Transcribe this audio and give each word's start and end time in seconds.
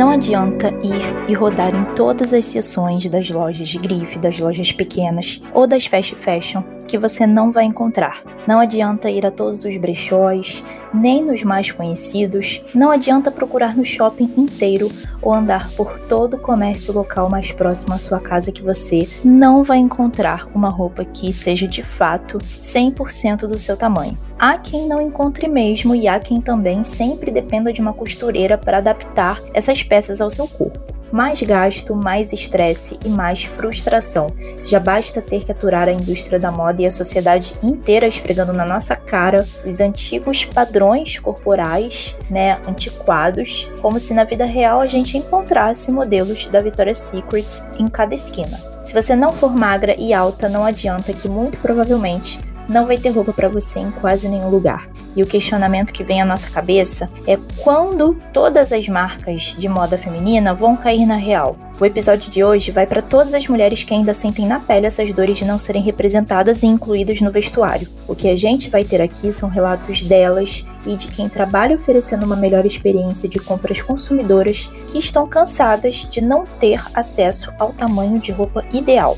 Não 0.00 0.08
adianta 0.08 0.68
ir 0.82 1.28
e 1.28 1.34
rodar 1.34 1.74
em 1.74 1.94
todas 1.94 2.32
as 2.32 2.46
seções 2.46 3.04
das 3.04 3.28
lojas 3.28 3.68
de 3.68 3.78
grife, 3.78 4.18
das 4.18 4.40
lojas 4.40 4.72
pequenas 4.72 5.42
ou 5.52 5.66
das 5.66 5.84
fast 5.84 6.16
fashion 6.16 6.62
que 6.88 6.96
você 6.96 7.26
não 7.26 7.52
vai 7.52 7.64
encontrar. 7.64 8.22
Não 8.48 8.58
adianta 8.58 9.10
ir 9.10 9.26
a 9.26 9.30
todos 9.30 9.62
os 9.62 9.76
brechóis, 9.76 10.64
nem 10.94 11.22
nos 11.22 11.42
mais 11.42 11.70
conhecidos. 11.70 12.62
Não 12.74 12.90
adianta 12.90 13.30
procurar 13.30 13.76
no 13.76 13.84
shopping 13.84 14.32
inteiro 14.38 14.88
ou 15.20 15.34
andar 15.34 15.70
por 15.72 16.00
todo 16.00 16.38
o 16.38 16.40
comércio 16.40 16.94
local 16.94 17.28
mais 17.28 17.52
próximo 17.52 17.92
à 17.92 17.98
sua 17.98 18.20
casa 18.20 18.50
que 18.50 18.62
você 18.62 19.06
não 19.22 19.62
vai 19.62 19.76
encontrar 19.76 20.48
uma 20.54 20.70
roupa 20.70 21.04
que 21.04 21.30
seja 21.30 21.68
de 21.68 21.82
fato 21.82 22.38
100% 22.38 23.40
do 23.40 23.58
seu 23.58 23.76
tamanho. 23.76 24.16
Há 24.42 24.56
quem 24.56 24.88
não 24.88 25.02
encontre 25.02 25.46
mesmo 25.46 25.94
e 25.94 26.08
há 26.08 26.18
quem 26.18 26.40
também 26.40 26.82
sempre 26.82 27.30
dependa 27.30 27.70
de 27.74 27.82
uma 27.82 27.92
costureira 27.92 28.56
para 28.56 28.78
adaptar 28.78 29.38
essas 29.52 29.82
peças 29.82 30.18
ao 30.18 30.30
seu 30.30 30.48
corpo. 30.48 30.80
Mais 31.12 31.42
gasto, 31.42 31.94
mais 31.94 32.32
estresse 32.32 32.98
e 33.04 33.10
mais 33.10 33.44
frustração. 33.44 34.28
Já 34.64 34.80
basta 34.80 35.20
ter 35.20 35.44
que 35.44 35.52
aturar 35.52 35.90
a 35.90 35.92
indústria 35.92 36.38
da 36.38 36.50
moda 36.50 36.80
e 36.80 36.86
a 36.86 36.90
sociedade 36.90 37.52
inteira 37.62 38.06
esfregando 38.06 38.54
na 38.54 38.64
nossa 38.64 38.96
cara 38.96 39.46
os 39.66 39.78
antigos 39.78 40.46
padrões 40.46 41.18
corporais, 41.18 42.16
né, 42.30 42.58
antiquados, 42.66 43.68
como 43.82 44.00
se 44.00 44.14
na 44.14 44.24
vida 44.24 44.46
real 44.46 44.80
a 44.80 44.86
gente 44.86 45.18
encontrasse 45.18 45.92
modelos 45.92 46.46
da 46.46 46.60
Victoria's 46.60 46.96
Secret 46.96 47.44
em 47.78 47.86
cada 47.88 48.14
esquina. 48.14 48.58
Se 48.82 48.94
você 48.94 49.14
não 49.14 49.28
for 49.28 49.54
magra 49.54 49.94
e 49.98 50.14
alta, 50.14 50.48
não 50.48 50.64
adianta 50.64 51.12
que 51.12 51.28
muito 51.28 51.58
provavelmente 51.58 52.38
não 52.70 52.86
vai 52.86 52.96
ter 52.96 53.10
roupa 53.10 53.32
para 53.32 53.48
você 53.48 53.80
em 53.80 53.90
quase 53.90 54.28
nenhum 54.28 54.48
lugar. 54.48 54.88
E 55.16 55.22
o 55.22 55.26
questionamento 55.26 55.92
que 55.92 56.04
vem 56.04 56.22
à 56.22 56.24
nossa 56.24 56.48
cabeça 56.48 57.10
é 57.26 57.36
quando 57.62 58.16
todas 58.32 58.72
as 58.72 58.86
marcas 58.88 59.56
de 59.58 59.68
moda 59.68 59.98
feminina 59.98 60.54
vão 60.54 60.76
cair 60.76 61.04
na 61.04 61.16
real. 61.16 61.56
O 61.80 61.84
episódio 61.84 62.30
de 62.30 62.44
hoje 62.44 62.70
vai 62.70 62.86
para 62.86 63.02
todas 63.02 63.34
as 63.34 63.48
mulheres 63.48 63.82
que 63.82 63.92
ainda 63.92 64.14
sentem 64.14 64.46
na 64.46 64.60
pele 64.60 64.86
essas 64.86 65.12
dores 65.12 65.38
de 65.38 65.44
não 65.44 65.58
serem 65.58 65.82
representadas 65.82 66.62
e 66.62 66.66
incluídas 66.66 67.20
no 67.20 67.32
vestuário. 67.32 67.88
O 68.06 68.14
que 68.14 68.28
a 68.28 68.36
gente 68.36 68.70
vai 68.70 68.84
ter 68.84 69.00
aqui 69.00 69.32
são 69.32 69.48
relatos 69.48 70.02
delas 70.02 70.64
e 70.86 70.94
de 70.94 71.08
quem 71.08 71.28
trabalha 71.28 71.74
oferecendo 71.74 72.24
uma 72.24 72.36
melhor 72.36 72.64
experiência 72.64 73.28
de 73.28 73.38
compras 73.40 73.82
consumidoras 73.82 74.70
que 74.86 74.98
estão 74.98 75.26
cansadas 75.26 76.06
de 76.08 76.20
não 76.20 76.44
ter 76.44 76.80
acesso 76.94 77.52
ao 77.58 77.72
tamanho 77.72 78.18
de 78.18 78.30
roupa 78.30 78.64
ideal. 78.72 79.16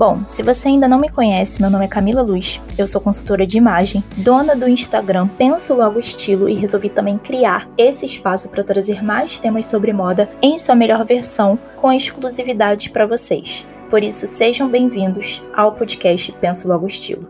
Bom, 0.00 0.24
se 0.24 0.42
você 0.42 0.68
ainda 0.68 0.88
não 0.88 0.98
me 0.98 1.10
conhece, 1.10 1.60
meu 1.60 1.68
nome 1.68 1.84
é 1.84 1.88
Camila 1.88 2.22
Luz, 2.22 2.58
eu 2.78 2.88
sou 2.88 3.02
consultora 3.02 3.46
de 3.46 3.58
imagem, 3.58 4.02
dona 4.16 4.56
do 4.56 4.66
Instagram 4.66 5.28
Penso 5.36 5.74
Logo 5.74 6.00
Estilo 6.00 6.48
e 6.48 6.54
resolvi 6.54 6.88
também 6.88 7.18
criar 7.18 7.68
esse 7.76 8.06
espaço 8.06 8.48
para 8.48 8.64
trazer 8.64 9.04
mais 9.04 9.38
temas 9.38 9.66
sobre 9.66 9.92
moda 9.92 10.30
em 10.40 10.56
sua 10.56 10.74
melhor 10.74 11.04
versão, 11.04 11.58
com 11.76 11.92
exclusividade 11.92 12.88
para 12.88 13.04
vocês. 13.04 13.66
Por 13.90 14.02
isso, 14.02 14.26
sejam 14.26 14.70
bem-vindos 14.70 15.42
ao 15.54 15.74
podcast 15.74 16.32
Penso 16.40 16.66
Logo 16.66 16.86
Estilo. 16.86 17.28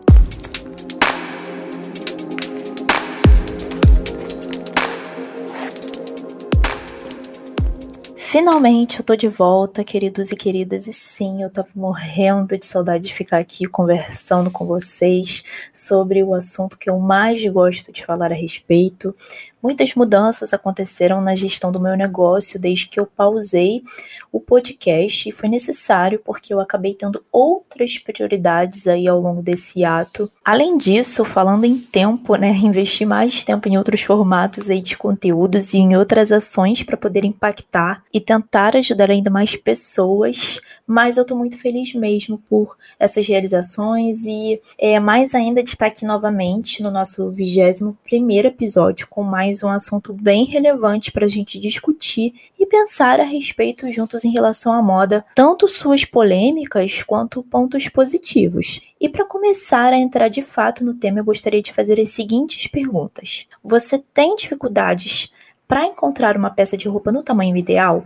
Finalmente 8.31 8.97
eu 8.97 9.03
tô 9.03 9.13
de 9.13 9.27
volta, 9.27 9.83
queridos 9.83 10.31
e 10.31 10.37
queridas, 10.37 10.87
e 10.87 10.93
sim, 10.93 11.43
eu 11.43 11.49
tava 11.49 11.67
morrendo 11.75 12.57
de 12.57 12.65
saudade 12.65 13.09
de 13.09 13.13
ficar 13.13 13.39
aqui 13.39 13.65
conversando 13.65 14.49
com 14.49 14.65
vocês 14.65 15.43
sobre 15.73 16.23
o 16.23 16.33
assunto 16.33 16.77
que 16.77 16.89
eu 16.89 16.97
mais 16.97 17.45
gosto 17.47 17.91
de 17.91 18.05
falar 18.05 18.31
a 18.31 18.33
respeito, 18.33 19.13
Muitas 19.61 19.93
mudanças 19.93 20.53
aconteceram 20.53 21.21
na 21.21 21.35
gestão 21.35 21.71
do 21.71 21.79
meu 21.79 21.95
negócio 21.95 22.59
desde 22.59 22.87
que 22.87 22.99
eu 22.99 23.05
pausei 23.05 23.83
o 24.31 24.39
podcast 24.39 25.27
e 25.27 25.31
foi 25.31 25.49
necessário 25.49 26.21
porque 26.23 26.53
eu 26.53 26.59
acabei 26.59 26.93
tendo 26.93 27.23
outras 27.31 27.97
prioridades 27.97 28.87
aí 28.87 29.07
ao 29.07 29.19
longo 29.19 29.41
desse 29.41 29.83
ato. 29.83 30.31
Além 30.43 30.77
disso, 30.77 31.23
falando 31.25 31.65
em 31.65 31.77
tempo, 31.77 32.35
né, 32.35 32.49
investi 32.63 33.05
mais 33.05 33.43
tempo 33.43 33.67
em 33.67 33.77
outros 33.77 34.01
formatos 34.01 34.69
aí 34.69 34.81
de 34.81 34.97
conteúdos 34.97 35.73
e 35.73 35.77
em 35.77 35.95
outras 35.95 36.31
ações 36.31 36.81
para 36.83 36.97
poder 36.97 37.25
impactar 37.25 38.03
e 38.13 38.19
tentar 38.19 38.75
ajudar 38.77 39.11
ainda 39.11 39.29
mais 39.29 39.55
pessoas, 39.55 40.59
mas 40.87 41.17
eu 41.17 41.25
tô 41.25 41.35
muito 41.35 41.57
feliz 41.57 41.93
mesmo 41.93 42.37
por 42.49 42.75
essas 42.99 43.27
realizações 43.27 44.25
e 44.25 44.59
é 44.77 44.99
mais 44.99 45.35
ainda 45.35 45.61
de 45.61 45.69
estar 45.69 45.87
aqui 45.87 46.05
novamente 46.05 46.81
no 46.81 46.89
nosso 46.89 47.29
21 47.29 47.93
primeiro 48.03 48.47
episódio 48.47 49.07
com 49.09 49.23
mais 49.23 49.50
mais 49.51 49.63
um 49.63 49.69
assunto 49.69 50.13
bem 50.13 50.45
relevante 50.45 51.11
para 51.11 51.25
a 51.25 51.27
gente 51.27 51.59
discutir 51.59 52.33
e 52.57 52.65
pensar 52.65 53.19
a 53.19 53.25
respeito 53.25 53.91
juntos 53.91 54.23
em 54.23 54.31
relação 54.31 54.71
à 54.71 54.81
moda, 54.81 55.25
tanto 55.35 55.67
suas 55.67 56.05
polêmicas 56.05 57.03
quanto 57.03 57.43
pontos 57.43 57.89
positivos. 57.89 58.79
E 58.97 59.09
para 59.09 59.25
começar 59.25 59.91
a 59.91 59.97
entrar 59.97 60.29
de 60.29 60.41
fato 60.41 60.85
no 60.85 60.93
tema, 60.93 61.19
eu 61.19 61.25
gostaria 61.25 61.61
de 61.61 61.73
fazer 61.73 61.99
as 61.99 62.11
seguintes 62.11 62.65
perguntas: 62.67 63.45
Você 63.61 63.99
tem 64.13 64.37
dificuldades 64.37 65.29
para 65.67 65.85
encontrar 65.85 66.37
uma 66.37 66.49
peça 66.49 66.77
de 66.77 66.87
roupa 66.87 67.11
no 67.11 67.21
tamanho 67.21 67.57
ideal? 67.57 68.05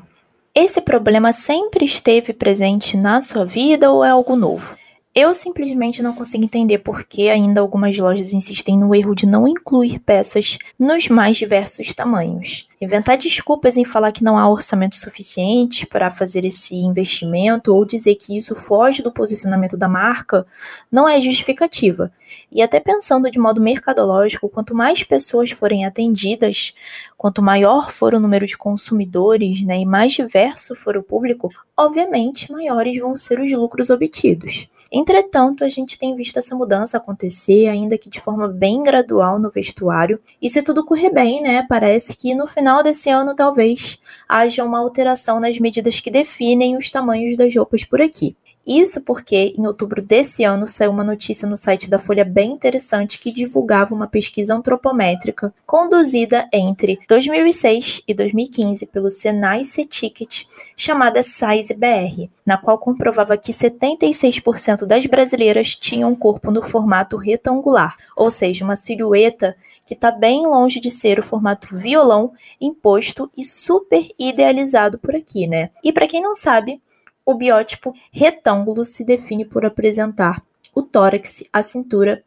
Esse 0.56 0.82
problema 0.82 1.32
sempre 1.32 1.86
esteve 1.86 2.34
presente 2.34 2.98
na 2.98 3.22
sua 3.22 3.46
vida 3.46 3.92
ou 3.92 4.04
é 4.04 4.10
algo 4.10 4.36
novo? 4.36 4.76
Eu 5.18 5.34
simplesmente 5.34 6.04
não 6.04 6.14
consigo 6.14 6.44
entender 6.44 6.80
por 6.80 7.06
que 7.06 7.30
ainda 7.30 7.62
algumas 7.62 7.98
lojas 7.98 8.34
insistem 8.34 8.78
no 8.78 8.94
erro 8.94 9.16
de 9.16 9.26
não 9.26 9.48
incluir 9.48 9.98
peças 10.00 10.58
nos 10.78 11.08
mais 11.08 11.38
diversos 11.38 11.94
tamanhos. 11.94 12.68
Inventar 12.80 13.18
desculpas 13.18 13.78
em 13.78 13.86
falar 13.86 14.12
que 14.12 14.24
não 14.24 14.38
há 14.38 14.50
orçamento 14.50 14.98
suficiente 14.98 15.86
para 15.86 16.12
fazer 16.12 16.44
esse 16.44 16.76
investimento 16.76 17.74
ou 17.74 17.86
dizer 17.86 18.16
que 18.16 18.38
isso 18.38 18.54
foge 18.54 19.02
do 19.02 19.12
posicionamento 19.12 19.78
da 19.78 19.88
marca 19.88 20.46
não 20.92 21.08
é 21.08 21.22
justificativa. 21.22 22.12
E 22.52 22.62
até 22.62 22.80
pensando 22.80 23.32
de 23.32 23.40
modo 23.40 23.62
mercadológico, 23.62 24.50
quanto 24.50 24.76
mais 24.76 25.04
pessoas 25.04 25.52
forem 25.52 25.86
atendidas, 25.86 26.74
quanto 27.18 27.42
maior 27.42 27.92
for 27.92 28.14
o 28.14 28.20
número 28.20 28.46
de 28.46 28.58
consumidores 28.58 29.64
né, 29.64 29.80
e 29.80 29.86
mais 29.86 30.14
diverso 30.14 30.76
for 30.76 30.98
o 30.98 31.04
público, 31.04 31.50
obviamente 31.78 32.52
maiores 32.52 32.98
vão 33.00 33.16
ser 33.16 33.40
os 33.40 33.52
lucros 33.52 33.90
obtidos. 33.90 34.68
Entretanto, 34.92 35.64
a 35.64 35.70
gente 35.70 35.98
tem 35.98 36.16
visto 36.16 36.38
essa 36.38 36.56
mudança 36.56 36.98
acontecer, 36.98 37.68
ainda 37.68 37.98
que 37.98 38.10
de 38.10 38.22
forma 38.22 38.48
bem 38.48 38.84
gradual 38.84 39.40
no 39.40 39.50
vestuário, 39.50 40.20
e 40.42 40.50
se 40.50 40.62
tudo 40.62 40.86
correr 40.86 41.10
bem, 41.10 41.42
né, 41.42 41.66
parece 41.68 42.16
que 42.16 42.34
no 42.36 42.48
final 42.48 42.75
final 42.76 42.84
desse 42.84 43.10
ano, 43.10 43.34
talvez, 43.34 44.00
haja 44.28 44.64
uma 44.64 44.80
alteração 44.80 45.40
nas 45.40 45.58
medidas 45.60 46.02
que 46.02 46.12
definem 46.12 46.76
os 46.76 46.90
tamanhos 46.90 47.38
das 47.38 47.56
roupas 47.56 47.86
por 47.86 48.02
aqui. 48.02 48.36
Isso 48.66 49.00
porque, 49.00 49.54
em 49.56 49.68
outubro 49.68 50.02
desse 50.02 50.44
ano, 50.44 50.68
saiu 50.68 50.90
uma 50.90 51.04
notícia 51.04 51.48
no 51.48 51.56
site 51.56 51.88
da 51.88 52.00
Folha 52.00 52.26
bem 52.26 52.52
interessante 52.52 53.20
que 53.20 53.32
divulgava 53.32 53.94
uma 53.94 54.08
pesquisa 54.08 54.56
antropométrica 54.56 55.54
conduzida 55.68 56.50
entre 56.52 57.00
2006 57.08 58.02
e 58.08 58.14
2015 58.14 58.88
pelo 58.88 59.12
Senai 59.12 59.64
C-Ticket, 59.64 60.46
chamada 60.76 61.22
Size 61.22 61.74
BR, 61.76 62.28
na 62.44 62.58
qual 62.58 62.80
comprovava 62.80 63.38
que 63.38 63.52
76% 63.52 64.86
das 64.86 65.06
brasileiras 65.06 65.76
tinham 65.76 66.12
um 66.12 66.16
corpo 66.16 66.50
no 66.50 66.64
formato 66.64 67.18
retangular, 67.18 67.96
ou 68.16 68.32
seja, 68.32 68.66
uma 68.66 68.76
silhueta 68.76 69.56
que 69.86 69.94
está 69.94 70.10
bem 70.10 70.48
longe 70.48 70.80
de 70.80 70.90
ser 70.90 71.20
o 71.20 71.24
formato 71.24 71.76
violão 71.76 72.32
imposto 72.60 73.30
e 73.38 73.46
super 73.46 74.08
idealizado 74.18 74.98
por 74.98 75.16
aqui, 75.16 75.46
né? 75.46 75.70
E 75.84 75.94
para 75.94 76.08
quem 76.08 76.22
não 76.22 76.34
sabe, 76.34 76.82
o 77.26 77.34
biótipo 77.34 77.94
retângulo 78.12 78.86
se 78.86 79.04
define 79.04 79.44
por 79.44 79.66
apresentar 79.66 80.44
o 80.74 80.82
tórax, 80.82 81.44
a 81.52 81.64
cintura 81.64 82.24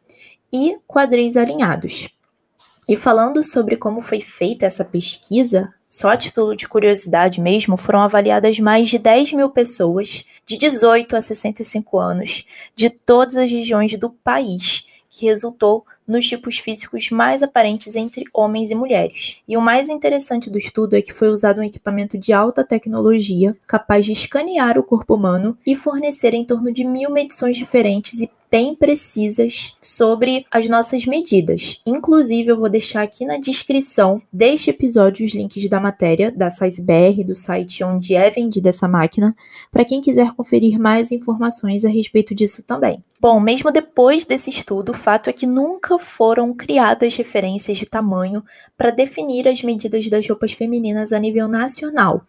e 0.51 0.77
quadris 0.87 1.37
alinhados. 1.37 2.09
E 2.87 2.97
falando 2.97 3.43
sobre 3.43 3.77
como 3.77 4.01
foi 4.01 4.19
feita 4.19 4.65
essa 4.65 4.83
pesquisa, 4.83 5.71
só 5.87 6.09
a 6.09 6.17
título 6.17 6.55
de 6.55 6.67
curiosidade 6.67 7.39
mesmo, 7.39 7.77
foram 7.77 8.01
avaliadas 8.01 8.59
mais 8.59 8.89
de 8.89 8.97
10 8.97 9.33
mil 9.33 9.49
pessoas 9.49 10.25
de 10.45 10.57
18 10.57 11.15
a 11.15 11.21
65 11.21 11.99
anos 11.99 12.43
de 12.75 12.89
todas 12.89 13.37
as 13.37 13.49
regiões 13.51 13.97
do 13.97 14.09
país 14.09 14.85
que 15.09 15.25
resultou 15.25 15.85
nos 16.09 16.27
tipos 16.27 16.57
físicos 16.57 17.11
mais 17.11 17.43
aparentes 17.43 17.95
entre 17.95 18.25
homens 18.33 18.71
e 18.71 18.75
mulheres. 18.75 19.37
E 19.47 19.55
o 19.55 19.61
mais 19.61 19.89
interessante 19.89 20.49
do 20.49 20.57
estudo 20.57 20.95
é 20.95 21.01
que 21.01 21.13
foi 21.13 21.29
usado 21.29 21.61
um 21.61 21.63
equipamento 21.63 22.17
de 22.17 22.33
alta 22.33 22.63
tecnologia 22.63 23.55
capaz 23.67 24.05
de 24.05 24.11
escanear 24.11 24.79
o 24.79 24.83
corpo 24.83 25.13
humano 25.13 25.55
e 25.65 25.75
fornecer 25.75 26.33
em 26.33 26.43
torno 26.43 26.71
de 26.71 26.83
mil 26.83 27.11
medições 27.11 27.55
diferentes 27.55 28.19
e 28.19 28.29
bem 28.51 28.73
precisas 28.73 29.75
sobre 29.79 30.45
as 30.49 30.67
nossas 30.67 31.05
medidas. 31.05 31.79
Inclusive, 31.85 32.49
eu 32.49 32.57
vou 32.57 32.69
deixar 32.69 33.03
aqui 33.03 33.25
na 33.25 33.37
descrição 33.37 34.21
deste 34.31 34.69
episódio 34.69 35.25
os 35.25 35.33
links 35.33 35.67
da 35.69 35.79
matéria 35.79 36.31
da 36.31 36.49
SizeBR, 36.49 37.23
do 37.23 37.35
site 37.35 37.83
onde 37.83 38.15
é 38.15 38.29
vendida 38.29 38.69
essa 38.69 38.87
máquina, 38.87 39.35
para 39.71 39.85
quem 39.85 40.01
quiser 40.01 40.33
conferir 40.33 40.79
mais 40.79 41.11
informações 41.11 41.85
a 41.85 41.89
respeito 41.89 42.33
disso 42.33 42.63
também. 42.63 43.03
Bom, 43.21 43.39
mesmo 43.39 43.69
depois 43.69 44.25
desse 44.25 44.49
estudo, 44.49 44.93
fato 44.93 45.29
é 45.29 45.33
que 45.33 45.45
nunca 45.45 45.99
foram 45.99 46.53
criadas 46.53 47.15
referências 47.15 47.77
de 47.77 47.85
tamanho 47.85 48.43
para 48.77 48.91
definir 48.91 49.47
as 49.47 49.61
medidas 49.61 50.09
das 50.09 50.27
roupas 50.27 50.53
femininas 50.53 51.11
a 51.11 51.19
nível 51.19 51.47
nacional. 51.47 52.21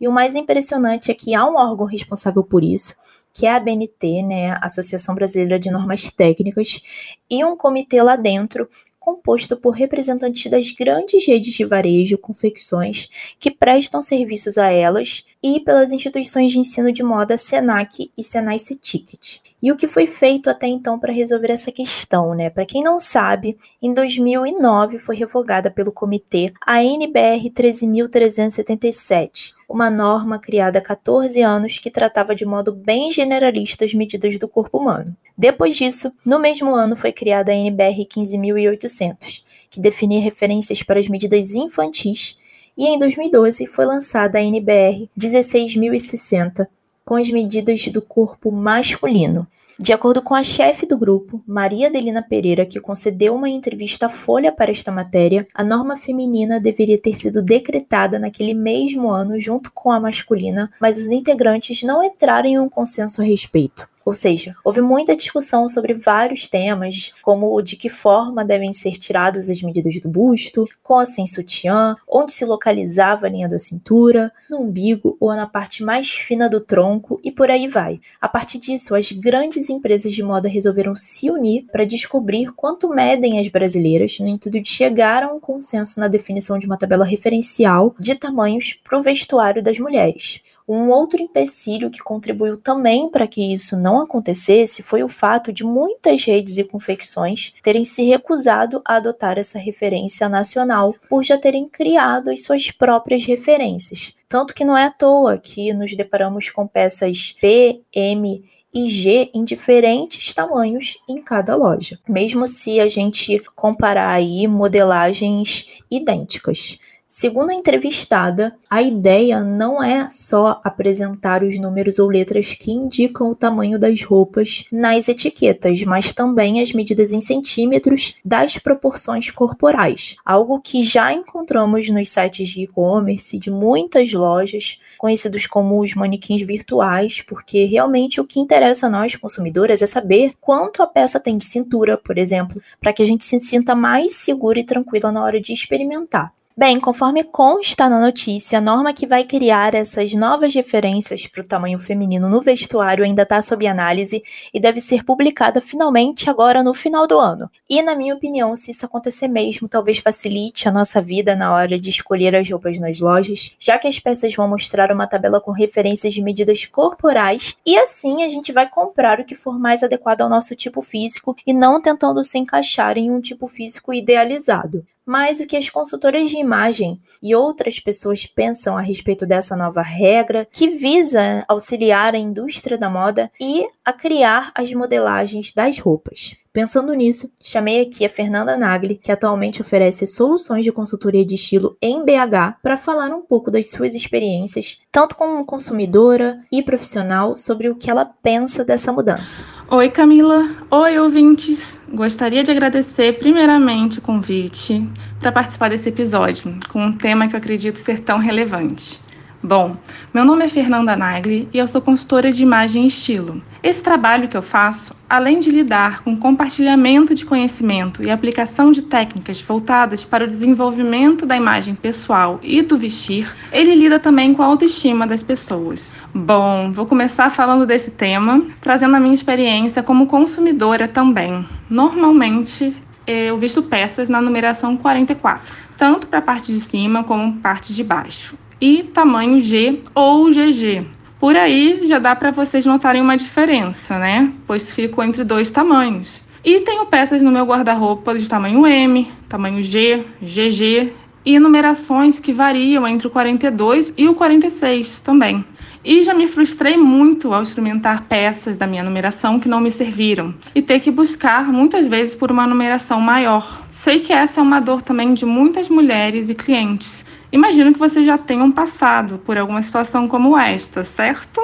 E 0.00 0.08
o 0.08 0.12
mais 0.12 0.34
impressionante 0.34 1.10
é 1.10 1.14
que 1.14 1.34
há 1.34 1.46
um 1.46 1.56
órgão 1.56 1.84
responsável 1.84 2.42
por 2.42 2.64
isso, 2.64 2.94
que 3.40 3.46
é 3.46 3.52
a 3.52 3.56
ABNT, 3.56 4.22
né, 4.22 4.50
Associação 4.60 5.14
Brasileira 5.14 5.58
de 5.58 5.70
Normas 5.70 6.10
Técnicas, 6.10 6.82
e 7.30 7.42
um 7.42 7.56
comitê 7.56 8.02
lá 8.02 8.14
dentro 8.14 8.68
composto 8.98 9.56
por 9.56 9.70
representantes 9.70 10.50
das 10.50 10.70
grandes 10.72 11.26
redes 11.26 11.54
de 11.54 11.64
varejo, 11.64 12.18
confecções, 12.18 13.08
que 13.38 13.50
prestam 13.50 14.02
serviços 14.02 14.58
a 14.58 14.70
elas, 14.70 15.24
e 15.42 15.58
pelas 15.58 15.90
instituições 15.90 16.52
de 16.52 16.58
ensino 16.58 16.92
de 16.92 17.02
moda 17.02 17.38
Senac 17.38 18.12
e 18.14 18.22
Senai 18.22 18.58
Ticket. 18.58 19.38
E 19.62 19.72
o 19.72 19.76
que 19.76 19.88
foi 19.88 20.06
feito 20.06 20.50
até 20.50 20.66
então 20.66 20.98
para 20.98 21.10
resolver 21.10 21.50
essa 21.50 21.72
questão, 21.72 22.34
né? 22.34 22.50
Para 22.50 22.66
quem 22.66 22.82
não 22.82 23.00
sabe, 23.00 23.56
em 23.80 23.94
2009 23.94 24.98
foi 24.98 25.16
revogada 25.16 25.70
pelo 25.70 25.90
comitê 25.90 26.52
a 26.60 26.84
NBR 26.84 27.48
13377, 27.48 29.54
uma 29.70 29.88
norma 29.88 30.36
criada 30.36 30.80
há 30.80 30.82
14 30.82 31.40
anos 31.40 31.78
que 31.78 31.92
tratava 31.92 32.34
de 32.34 32.44
modo 32.44 32.72
bem 32.72 33.08
generalista 33.12 33.84
as 33.84 33.94
medidas 33.94 34.36
do 34.36 34.48
corpo 34.48 34.78
humano. 34.78 35.16
Depois 35.38 35.76
disso, 35.76 36.12
no 36.26 36.40
mesmo 36.40 36.74
ano 36.74 36.96
foi 36.96 37.12
criada 37.12 37.52
a 37.52 37.54
NBR 37.54 38.04
15800, 38.04 39.44
que 39.70 39.80
definia 39.80 40.20
referências 40.20 40.82
para 40.82 40.98
as 40.98 41.06
medidas 41.06 41.54
infantis, 41.54 42.36
e 42.76 42.84
em 42.88 42.98
2012 42.98 43.64
foi 43.68 43.86
lançada 43.86 44.38
a 44.38 44.42
NBR 44.42 45.08
16060, 45.16 46.68
com 47.04 47.14
as 47.14 47.30
medidas 47.30 47.86
do 47.86 48.02
corpo 48.02 48.50
masculino, 48.50 49.46
de 49.82 49.94
acordo 49.94 50.20
com 50.20 50.34
a 50.34 50.42
chefe 50.42 50.84
do 50.84 50.98
grupo, 50.98 51.42
Maria 51.46 51.86
Adelina 51.86 52.22
Pereira, 52.22 52.66
que 52.66 52.78
concedeu 52.78 53.34
uma 53.34 53.48
entrevista 53.48 54.06
à 54.06 54.08
Folha 54.10 54.52
para 54.52 54.70
esta 54.70 54.92
matéria, 54.92 55.46
a 55.54 55.64
norma 55.64 55.96
feminina 55.96 56.60
deveria 56.60 57.00
ter 57.00 57.14
sido 57.14 57.42
decretada 57.42 58.18
naquele 58.18 58.52
mesmo 58.52 59.08
ano 59.08 59.40
junto 59.40 59.72
com 59.72 59.90
a 59.90 59.98
masculina, 59.98 60.70
mas 60.78 60.98
os 60.98 61.06
integrantes 61.06 61.82
não 61.82 62.04
entraram 62.04 62.46
em 62.46 62.58
um 62.58 62.68
consenso 62.68 63.22
a 63.22 63.24
respeito. 63.24 63.88
Ou 64.10 64.14
seja, 64.14 64.56
houve 64.64 64.80
muita 64.80 65.14
discussão 65.14 65.68
sobre 65.68 65.94
vários 65.94 66.48
temas, 66.48 67.14
como 67.22 67.62
de 67.62 67.76
que 67.76 67.88
forma 67.88 68.44
devem 68.44 68.72
ser 68.72 68.98
tiradas 68.98 69.48
as 69.48 69.62
medidas 69.62 70.00
do 70.00 70.08
busto, 70.08 70.68
com 70.82 70.94
ou 70.94 71.06
sem 71.06 71.28
sutiã, 71.28 71.94
onde 72.08 72.32
se 72.32 72.44
localizava 72.44 73.26
a 73.26 73.30
linha 73.30 73.48
da 73.48 73.56
cintura, 73.56 74.32
no 74.50 74.62
umbigo 74.62 75.16
ou 75.20 75.32
na 75.32 75.46
parte 75.46 75.84
mais 75.84 76.10
fina 76.10 76.48
do 76.48 76.60
tronco 76.60 77.20
e 77.22 77.30
por 77.30 77.52
aí 77.52 77.68
vai. 77.68 78.00
A 78.20 78.28
partir 78.28 78.58
disso, 78.58 78.96
as 78.96 79.12
grandes 79.12 79.70
empresas 79.70 80.12
de 80.12 80.24
moda 80.24 80.48
resolveram 80.48 80.96
se 80.96 81.30
unir 81.30 81.66
para 81.70 81.84
descobrir 81.84 82.50
quanto 82.56 82.88
medem 82.88 83.38
as 83.38 83.46
brasileiras, 83.46 84.18
no 84.18 84.26
intuito 84.26 84.60
de 84.60 84.68
chegar 84.68 85.22
a 85.22 85.32
um 85.32 85.38
consenso 85.38 86.00
na 86.00 86.08
definição 86.08 86.58
de 86.58 86.66
uma 86.66 86.76
tabela 86.76 87.04
referencial 87.04 87.94
de 87.96 88.16
tamanhos 88.16 88.76
para 88.82 88.98
o 88.98 89.02
vestuário 89.02 89.62
das 89.62 89.78
mulheres. 89.78 90.40
Um 90.72 90.88
outro 90.90 91.20
empecilho 91.20 91.90
que 91.90 91.98
contribuiu 91.98 92.56
também 92.56 93.08
para 93.08 93.26
que 93.26 93.52
isso 93.52 93.76
não 93.76 94.00
acontecesse 94.00 94.84
foi 94.84 95.02
o 95.02 95.08
fato 95.08 95.52
de 95.52 95.64
muitas 95.64 96.24
redes 96.24 96.58
e 96.58 96.62
confecções 96.62 97.52
terem 97.60 97.84
se 97.84 98.04
recusado 98.04 98.80
a 98.84 98.94
adotar 98.94 99.36
essa 99.36 99.58
referência 99.58 100.28
nacional 100.28 100.94
por 101.08 101.24
já 101.24 101.36
terem 101.36 101.68
criado 101.68 102.30
as 102.30 102.44
suas 102.44 102.70
próprias 102.70 103.26
referências. 103.26 104.12
Tanto 104.28 104.54
que 104.54 104.64
não 104.64 104.78
é 104.78 104.84
à 104.84 104.90
toa 104.92 105.38
que 105.38 105.72
nos 105.72 105.92
deparamos 105.96 106.48
com 106.50 106.68
peças 106.68 107.34
P, 107.40 107.80
M 107.92 108.44
e 108.72 108.88
G 108.88 109.28
em 109.34 109.42
diferentes 109.42 110.32
tamanhos 110.32 110.98
em 111.08 111.20
cada 111.20 111.56
loja, 111.56 111.98
mesmo 112.08 112.46
se 112.46 112.78
a 112.78 112.86
gente 112.86 113.42
comparar 113.56 114.10
aí 114.10 114.46
modelagens 114.46 115.80
idênticas. 115.90 116.78
Segundo 117.12 117.50
a 117.50 117.54
entrevistada, 117.54 118.54
a 118.70 118.80
ideia 118.80 119.40
não 119.40 119.82
é 119.82 120.08
só 120.08 120.60
apresentar 120.62 121.42
os 121.42 121.58
números 121.58 121.98
ou 121.98 122.08
letras 122.08 122.54
que 122.54 122.70
indicam 122.70 123.28
o 123.28 123.34
tamanho 123.34 123.80
das 123.80 124.04
roupas 124.04 124.64
nas 124.70 125.08
etiquetas, 125.08 125.82
mas 125.82 126.12
também 126.12 126.62
as 126.62 126.72
medidas 126.72 127.10
em 127.10 127.20
centímetros 127.20 128.14
das 128.24 128.58
proporções 128.58 129.28
corporais, 129.28 130.14
algo 130.24 130.60
que 130.60 130.84
já 130.84 131.12
encontramos 131.12 131.90
nos 131.90 132.08
sites 132.08 132.48
de 132.48 132.62
e-commerce 132.62 133.40
de 133.40 133.50
muitas 133.50 134.12
lojas, 134.12 134.78
conhecidos 134.96 135.48
como 135.48 135.80
os 135.80 135.94
manequins 135.94 136.42
virtuais, 136.42 137.22
porque 137.22 137.64
realmente 137.64 138.20
o 138.20 138.24
que 138.24 138.38
interessa 138.38 138.86
a 138.86 138.90
nós 138.90 139.16
consumidoras 139.16 139.82
é 139.82 139.86
saber 139.86 140.34
quanto 140.40 140.80
a 140.80 140.86
peça 140.86 141.18
tem 141.18 141.36
de 141.36 141.44
cintura, 141.44 141.98
por 141.98 142.16
exemplo, 142.16 142.62
para 142.80 142.92
que 142.92 143.02
a 143.02 143.06
gente 143.06 143.24
se 143.24 143.40
sinta 143.40 143.74
mais 143.74 144.14
segura 144.14 144.60
e 144.60 144.64
tranquila 144.64 145.10
na 145.10 145.24
hora 145.24 145.40
de 145.40 145.52
experimentar. 145.52 146.32
Bem, 146.60 146.78
conforme 146.78 147.24
consta 147.24 147.88
na 147.88 147.98
notícia, 147.98 148.58
a 148.58 148.60
norma 148.60 148.92
que 148.92 149.06
vai 149.06 149.24
criar 149.24 149.74
essas 149.74 150.12
novas 150.12 150.54
referências 150.54 151.26
para 151.26 151.40
o 151.40 151.48
tamanho 151.48 151.78
feminino 151.78 152.28
no 152.28 152.38
vestuário 152.38 153.02
ainda 153.02 153.22
está 153.22 153.40
sob 153.40 153.66
análise 153.66 154.22
e 154.52 154.60
deve 154.60 154.78
ser 154.78 155.02
publicada 155.02 155.62
finalmente 155.62 156.28
agora 156.28 156.62
no 156.62 156.74
final 156.74 157.06
do 157.06 157.18
ano. 157.18 157.50
E, 157.66 157.80
na 157.80 157.94
minha 157.94 158.14
opinião, 158.14 158.54
se 158.54 158.72
isso 158.72 158.84
acontecer 158.84 159.26
mesmo, 159.26 159.70
talvez 159.70 160.00
facilite 160.00 160.68
a 160.68 160.70
nossa 160.70 161.00
vida 161.00 161.34
na 161.34 161.50
hora 161.50 161.80
de 161.80 161.88
escolher 161.88 162.36
as 162.36 162.50
roupas 162.50 162.78
nas 162.78 163.00
lojas, 163.00 163.56
já 163.58 163.78
que 163.78 163.88
as 163.88 163.98
peças 163.98 164.34
vão 164.34 164.46
mostrar 164.46 164.92
uma 164.92 165.06
tabela 165.06 165.40
com 165.40 165.52
referências 165.52 166.12
de 166.12 166.22
medidas 166.22 166.66
corporais 166.66 167.56
e 167.64 167.78
assim 167.78 168.22
a 168.22 168.28
gente 168.28 168.52
vai 168.52 168.68
comprar 168.68 169.18
o 169.18 169.24
que 169.24 169.34
for 169.34 169.58
mais 169.58 169.82
adequado 169.82 170.20
ao 170.20 170.28
nosso 170.28 170.54
tipo 170.54 170.82
físico 170.82 171.34
e 171.46 171.54
não 171.54 171.80
tentando 171.80 172.22
se 172.22 172.36
encaixar 172.36 172.98
em 172.98 173.10
um 173.10 173.18
tipo 173.18 173.46
físico 173.46 173.94
idealizado 173.94 174.84
mas 175.10 175.40
o 175.40 175.46
que 175.46 175.56
as 175.56 175.68
consultoras 175.68 176.30
de 176.30 176.36
imagem 176.36 177.02
e 177.20 177.34
outras 177.34 177.80
pessoas 177.80 178.26
pensam 178.26 178.78
a 178.78 178.80
respeito 178.80 179.26
dessa 179.26 179.56
nova 179.56 179.82
regra 179.82 180.46
que 180.52 180.68
visa 180.68 181.44
auxiliar 181.48 182.14
a 182.14 182.18
indústria 182.18 182.78
da 182.78 182.88
moda 182.88 183.28
e 183.40 183.64
a 183.84 183.92
criar 183.92 184.52
as 184.54 184.72
modelagens 184.72 185.52
das 185.52 185.80
roupas. 185.80 186.36
Pensando 186.52 186.92
nisso, 186.94 187.30
chamei 187.40 187.80
aqui 187.80 188.04
a 188.04 188.08
Fernanda 188.08 188.56
Nagli, 188.56 188.96
que 188.96 189.12
atualmente 189.12 189.60
oferece 189.60 190.04
soluções 190.04 190.64
de 190.64 190.72
consultoria 190.72 191.24
de 191.24 191.36
estilo 191.36 191.76
em 191.80 192.04
BH, 192.04 192.58
para 192.60 192.76
falar 192.76 193.14
um 193.14 193.20
pouco 193.22 193.52
das 193.52 193.70
suas 193.70 193.94
experiências, 193.94 194.80
tanto 194.90 195.14
como 195.14 195.44
consumidora 195.44 196.40
e 196.50 196.60
profissional, 196.60 197.36
sobre 197.36 197.68
o 197.68 197.76
que 197.76 197.88
ela 197.88 198.04
pensa 198.04 198.64
dessa 198.64 198.92
mudança. 198.92 199.44
Oi, 199.70 199.90
Camila. 199.90 200.66
Oi, 200.72 200.98
ouvintes. 200.98 201.78
Gostaria 201.88 202.42
de 202.42 202.50
agradecer 202.50 203.16
primeiramente 203.20 204.00
o 204.00 204.02
convite 204.02 204.84
para 205.20 205.30
participar 205.30 205.70
desse 205.70 205.88
episódio, 205.88 206.58
com 206.68 206.84
um 206.84 206.92
tema 206.92 207.28
que 207.28 207.36
eu 207.36 207.38
acredito 207.38 207.76
ser 207.76 208.00
tão 208.00 208.18
relevante. 208.18 208.98
Bom, 209.42 209.74
meu 210.12 210.22
nome 210.22 210.44
é 210.44 210.48
Fernanda 210.48 210.94
Nagli 210.94 211.48
e 211.50 211.56
eu 211.56 211.66
sou 211.66 211.80
consultora 211.80 212.30
de 212.30 212.42
imagem 212.42 212.84
e 212.84 212.88
estilo. 212.88 213.42
Esse 213.62 213.82
trabalho 213.82 214.28
que 214.28 214.36
eu 214.36 214.42
faço, 214.42 214.94
além 215.08 215.38
de 215.38 215.50
lidar 215.50 216.02
com 216.02 216.14
compartilhamento 216.14 217.14
de 217.14 217.24
conhecimento 217.24 218.02
e 218.02 218.10
aplicação 218.10 218.70
de 218.70 218.82
técnicas 218.82 219.40
voltadas 219.40 220.04
para 220.04 220.24
o 220.24 220.26
desenvolvimento 220.26 221.24
da 221.24 221.38
imagem 221.38 221.74
pessoal 221.74 222.38
e 222.42 222.60
do 222.60 222.76
vestir, 222.76 223.34
ele 223.50 223.74
lida 223.74 223.98
também 223.98 224.34
com 224.34 224.42
a 224.42 224.46
autoestima 224.46 225.06
das 225.06 225.22
pessoas. 225.22 225.96
Bom, 226.14 226.70
vou 226.70 226.84
começar 226.84 227.30
falando 227.30 227.64
desse 227.64 227.90
tema, 227.90 228.44
trazendo 228.60 228.94
a 228.94 229.00
minha 229.00 229.14
experiência 229.14 229.82
como 229.82 230.06
consumidora 230.06 230.86
também. 230.86 231.48
Normalmente, 231.70 232.76
eu 233.06 233.38
visto 233.38 233.62
peças 233.62 234.10
na 234.10 234.20
numeração 234.20 234.76
44, 234.76 235.50
tanto 235.78 236.08
para 236.08 236.18
a 236.18 236.22
parte 236.22 236.52
de 236.52 236.60
cima 236.60 237.02
como 237.02 237.38
parte 237.38 237.72
de 237.72 237.82
baixo 237.82 238.36
e 238.60 238.82
tamanho 238.82 239.40
G 239.40 239.80
ou 239.94 240.30
GG. 240.30 240.86
Por 241.18 241.36
aí 241.36 241.86
já 241.86 241.98
dá 241.98 242.16
para 242.16 242.30
vocês 242.30 242.64
notarem 242.64 243.02
uma 243.02 243.16
diferença, 243.16 243.98
né? 243.98 244.32
Pois 244.46 244.72
fico 244.72 245.02
entre 245.02 245.24
dois 245.24 245.50
tamanhos. 245.50 246.24
E 246.44 246.60
tenho 246.60 246.86
peças 246.86 247.20
no 247.20 247.30
meu 247.30 247.44
guarda-roupa 247.44 248.16
de 248.16 248.28
tamanho 248.28 248.66
M, 248.66 249.12
tamanho 249.28 249.62
G, 249.62 250.04
GG 250.22 250.92
e 251.24 251.38
numerações 251.38 252.18
que 252.18 252.32
variam 252.32 252.88
entre 252.88 253.06
o 253.06 253.10
42 253.10 253.92
e 253.96 254.08
o 254.08 254.14
46 254.14 255.00
também. 255.00 255.44
E 255.84 256.02
já 256.02 256.12
me 256.12 256.26
frustrei 256.26 256.76
muito 256.76 257.32
ao 257.32 257.42
experimentar 257.42 258.02
peças 258.02 258.58
da 258.58 258.66
minha 258.66 258.82
numeração 258.82 259.40
que 259.40 259.48
não 259.48 259.60
me 259.60 259.70
serviram 259.70 260.34
e 260.54 260.60
ter 260.60 260.80
que 260.80 260.90
buscar 260.90 261.44
muitas 261.50 261.86
vezes 261.86 262.14
por 262.14 262.30
uma 262.30 262.46
numeração 262.46 263.00
maior. 263.00 263.62
Sei 263.70 264.00
que 264.00 264.12
essa 264.12 264.40
é 264.40 264.42
uma 264.42 264.60
dor 264.60 264.82
também 264.82 265.14
de 265.14 265.24
muitas 265.24 265.68
mulheres 265.68 266.28
e 266.28 266.34
clientes. 266.34 267.04
Imagino 267.32 267.72
que 267.72 267.78
vocês 267.78 268.04
já 268.04 268.18
tenham 268.18 268.50
passado 268.50 269.18
por 269.18 269.38
alguma 269.38 269.62
situação 269.62 270.08
como 270.08 270.36
esta, 270.36 270.82
certo? 270.82 271.40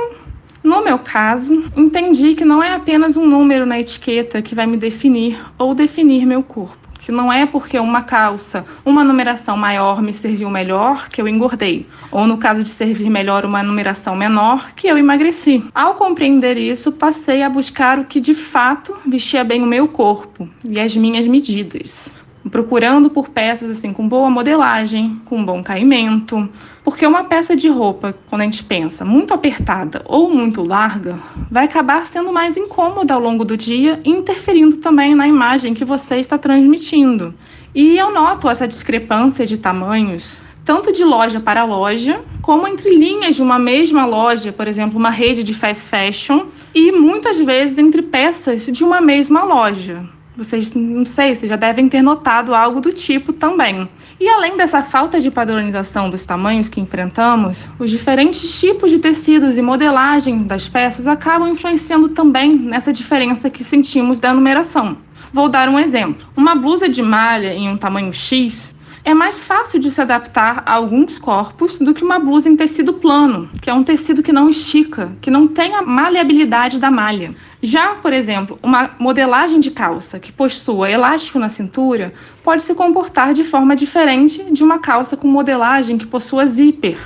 No 0.63 0.83
meu 0.83 0.99
caso, 0.99 1.65
entendi 1.77 2.35
que 2.35 2.45
não 2.45 2.61
é 2.61 2.75
apenas 2.75 3.17
um 3.17 3.27
número 3.27 3.65
na 3.65 3.79
etiqueta 3.79 4.43
que 4.43 4.55
vai 4.55 4.67
me 4.67 4.77
definir 4.77 5.41
ou 5.57 5.75
definir 5.75 6.27
meu 6.27 6.43
corpo 6.43 6.87
que 7.07 7.13
não 7.13 7.33
é 7.33 7.47
porque 7.47 7.79
uma 7.79 8.03
calça, 8.03 8.67
uma 8.85 9.05
numeração 9.05 9.57
maior 9.57 10.03
me 10.03 10.13
serviu 10.13 10.51
melhor 10.51 11.09
que 11.09 11.23
eu 11.23 11.29
engordei, 11.29 11.87
ou 12.11 12.27
no 12.27 12.37
caso 12.37 12.65
de 12.65 12.69
servir 12.69 13.09
melhor 13.09 13.45
uma 13.45 13.63
numeração 13.63 14.17
menor 14.17 14.73
que 14.75 14.89
eu 14.89 14.99
emagreci. 14.99 15.63
Ao 15.73 15.95
compreender 15.95 16.59
isso, 16.59 16.91
passei 16.91 17.45
a 17.45 17.49
buscar 17.49 18.01
o 18.01 18.07
que 18.07 18.19
de 18.19 18.35
fato 18.35 18.99
vestia 19.07 19.45
bem 19.45 19.63
o 19.63 19.67
meu 19.67 19.87
corpo 19.87 20.49
e 20.69 20.81
as 20.81 20.97
minhas 20.97 21.29
medidas 21.29 22.16
procurando 22.51 23.11
por 23.11 23.29
peças 23.29 23.71
assim 23.71 23.93
com 23.93 24.09
boa 24.09 24.31
modelagem, 24.31 25.21
com 25.25 25.45
bom 25.45 25.63
caimento, 25.63 26.49
porque 26.85 27.07
uma 27.07 27.25
peça 27.25 27.57
de 27.57 27.69
roupa, 27.69 28.15
quando 28.29 28.43
a 28.43 28.45
gente 28.45 28.65
pensa 28.65 29.05
muito 29.05 29.35
apertada 29.35 30.03
ou 30.05 30.31
muito 30.31 30.63
larga, 30.63 31.17
vai 31.51 31.65
acabar 31.65 32.07
sendo 32.07 32.33
mais 32.33 32.57
incômoda 32.57 33.15
ao 33.15 33.21
longo 33.21 33.45
do 33.45 33.57
dia 33.57 34.01
interferindo 34.05 34.77
também 34.77 35.15
na 35.15 35.27
imagem 35.27 35.75
que 35.75 35.85
você 35.85 36.17
está 36.17 36.39
transmitindo. 36.39 37.35
E 37.75 37.99
eu 37.99 38.13
noto 38.13 38.49
essa 38.49 38.67
discrepância 38.67 39.45
de 39.45 39.59
tamanhos 39.59 40.45
tanto 40.67 40.93
de 40.93 41.05
loja 41.05 41.39
para 41.39 41.63
loja, 41.63 42.21
como 42.43 42.67
entre 42.67 42.91
linhas 42.91 43.37
de 43.37 43.43
uma 43.43 43.57
mesma 43.57 44.05
loja, 44.05 44.53
por 44.53 44.67
exemplo, 44.67 44.99
uma 44.99 45.11
rede 45.11 45.45
de 45.45 45.55
fast 45.55 45.89
fashion, 45.89 46.47
e 46.75 46.91
muitas 46.91 47.39
vezes 47.39 47.79
entre 47.79 48.03
peças 48.03 48.67
de 48.67 48.83
uma 48.83 49.01
mesma 49.01 49.45
loja. 49.45 50.05
Vocês, 50.37 50.75
não 50.75 51.07
sei, 51.07 51.35
vocês 51.35 51.49
já 51.49 51.57
devem 51.57 51.89
ter 51.89 52.03
notado 52.03 52.55
algo 52.55 52.79
do 52.79 52.93
tipo 52.93 53.33
também. 53.33 53.89
E 54.21 54.29
além 54.29 54.55
dessa 54.55 54.83
falta 54.83 55.19
de 55.19 55.31
padronização 55.31 56.11
dos 56.11 56.27
tamanhos 56.27 56.69
que 56.69 56.79
enfrentamos, 56.79 57.67
os 57.79 57.91
diferentes 57.91 58.61
tipos 58.61 58.91
de 58.91 58.99
tecidos 58.99 59.57
e 59.57 59.63
modelagem 59.63 60.43
das 60.43 60.69
peças 60.69 61.07
acabam 61.07 61.49
influenciando 61.49 62.11
também 62.11 62.55
nessa 62.55 62.93
diferença 62.93 63.49
que 63.49 63.65
sentimos 63.65 64.19
da 64.19 64.35
numeração. 64.35 64.99
Vou 65.33 65.49
dar 65.49 65.71
um 65.71 65.79
exemplo. 65.79 66.27
Uma 66.37 66.55
blusa 66.55 66.87
de 66.87 67.03
malha 67.03 67.55
em 67.55 67.71
um 67.71 67.79
tamanho 67.79 68.13
X 68.13 68.76
é 69.07 69.15
mais 69.15 69.45
fácil 69.45 69.79
de 69.79 69.89
se 69.89 70.01
adaptar 70.03 70.65
a 70.67 70.73
alguns 70.73 71.17
corpos 71.17 71.79
do 71.79 71.95
que 71.95 72.03
uma 72.03 72.19
blusa 72.19 72.49
em 72.51 72.57
tecido 72.57 72.95
plano, 72.95 73.49
que 73.63 73.71
é 73.71 73.73
um 73.73 73.85
tecido 73.85 74.21
que 74.21 74.33
não 74.33 74.49
estica, 74.49 75.13
que 75.21 75.31
não 75.31 75.47
tem 75.47 75.77
a 75.77 75.83
maleabilidade 75.83 76.81
da 76.81 76.91
malha. 76.91 77.33
Já, 77.63 77.95
por 77.95 78.13
exemplo, 78.13 78.59
uma 78.61 78.91
modelagem 78.99 79.61
de 79.61 79.71
calça 79.71 80.19
que 80.19 80.33
possua 80.33 80.91
elástico 80.91 81.39
na 81.39 81.49
cintura 81.49 82.13
pode 82.43 82.65
se 82.65 82.75
comportar 82.75 83.33
de 83.33 83.45
forma 83.45 83.77
diferente 83.77 84.43
de 84.51 84.65
uma 84.65 84.81
calça 84.81 85.17
com 85.17 85.29
modelagem 85.29 85.97
que 85.97 86.07
possua 86.07 86.45
zíper. 86.45 86.99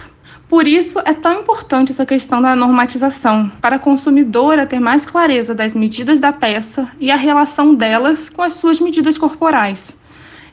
Por 0.48 0.66
isso 0.66 1.00
é 1.04 1.12
tão 1.12 1.40
importante 1.40 1.92
essa 1.92 2.06
questão 2.06 2.40
da 2.40 2.56
normatização, 2.56 3.52
para 3.60 3.76
a 3.76 3.78
consumidora 3.78 4.64
ter 4.64 4.80
mais 4.80 5.04
clareza 5.04 5.54
das 5.54 5.74
medidas 5.74 6.18
da 6.18 6.32
peça 6.32 6.88
e 6.98 7.10
a 7.10 7.16
relação 7.16 7.74
delas 7.74 8.30
com 8.30 8.40
as 8.40 8.54
suas 8.54 8.80
medidas 8.80 9.18
corporais. 9.18 9.99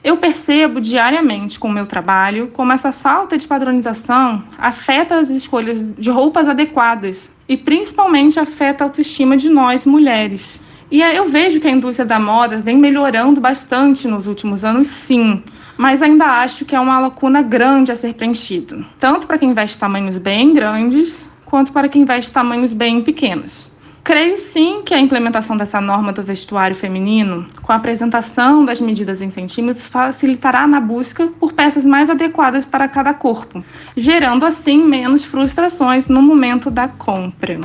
Eu 0.04 0.18
percebo 0.18 0.80
diariamente 0.80 1.60
com 1.60 1.68
o 1.68 1.72
meu 1.72 1.86
trabalho 1.86 2.50
como 2.54 2.72
essa 2.72 2.92
falta 2.92 3.38
de 3.38 3.48
padronização 3.48 4.44
afeta 4.58 5.20
as 5.20 5.30
escolhas 5.30 5.84
de 5.98 6.10
roupas 6.10 6.48
adequadas 6.48 7.32
e 7.50 7.58
principalmente 7.58 8.40
afeta 8.40 8.84
a 8.84 8.88
autoestima 8.88 9.36
de 9.36 9.50
nós 9.50 9.86
mulheres. 9.86 10.62
E 10.90 11.02
eu 11.02 11.26
vejo 11.26 11.60
que 11.60 11.68
a 11.68 11.72
indústria 11.72 12.06
da 12.06 12.20
moda 12.20 12.62
vem 12.62 12.78
melhorando 12.78 13.42
bastante 13.42 14.08
nos 14.08 14.26
últimos 14.26 14.64
anos, 14.64 14.88
sim, 14.88 15.44
mas 15.76 16.02
ainda 16.02 16.26
acho 16.26 16.64
que 16.64 16.76
é 16.76 16.80
uma 16.80 17.00
lacuna 17.00 17.42
grande 17.42 17.92
a 17.92 17.96
ser 17.96 18.14
preenchida, 18.14 18.86
tanto 18.98 19.28
para 19.28 19.38
quem 19.38 19.54
veste 19.54 19.78
tamanhos 19.78 20.18
bem 20.18 20.54
grandes, 20.54 21.30
quanto 21.44 21.74
para 21.74 21.90
quem 21.90 22.06
veste 22.06 22.32
tamanhos 22.32 22.72
bem 22.72 23.02
pequenos. 23.02 23.70
Creio 24.08 24.38
sim 24.38 24.84
que 24.86 24.94
a 24.94 25.00
implementação 25.00 25.58
dessa 25.58 25.82
norma 25.82 26.14
do 26.14 26.24
vestuário 26.24 26.74
feminino, 26.74 27.46
com 27.62 27.74
a 27.74 27.76
apresentação 27.76 28.64
das 28.64 28.80
medidas 28.80 29.22
em 29.22 29.30
centímetros, 29.30 29.86
facilitará 29.86 30.66
na 30.66 30.80
busca 30.80 31.28
por 31.38 31.52
peças 31.52 31.86
mais 31.86 32.10
adequadas 32.10 32.64
para 32.64 32.88
cada 32.88 33.14
corpo, 33.14 33.62
gerando 33.98 34.46
assim 34.46 34.82
menos 34.82 35.26
frustrações 35.26 36.08
no 36.08 36.22
momento 36.22 36.72
da 36.72 36.88
compra. 36.88 37.60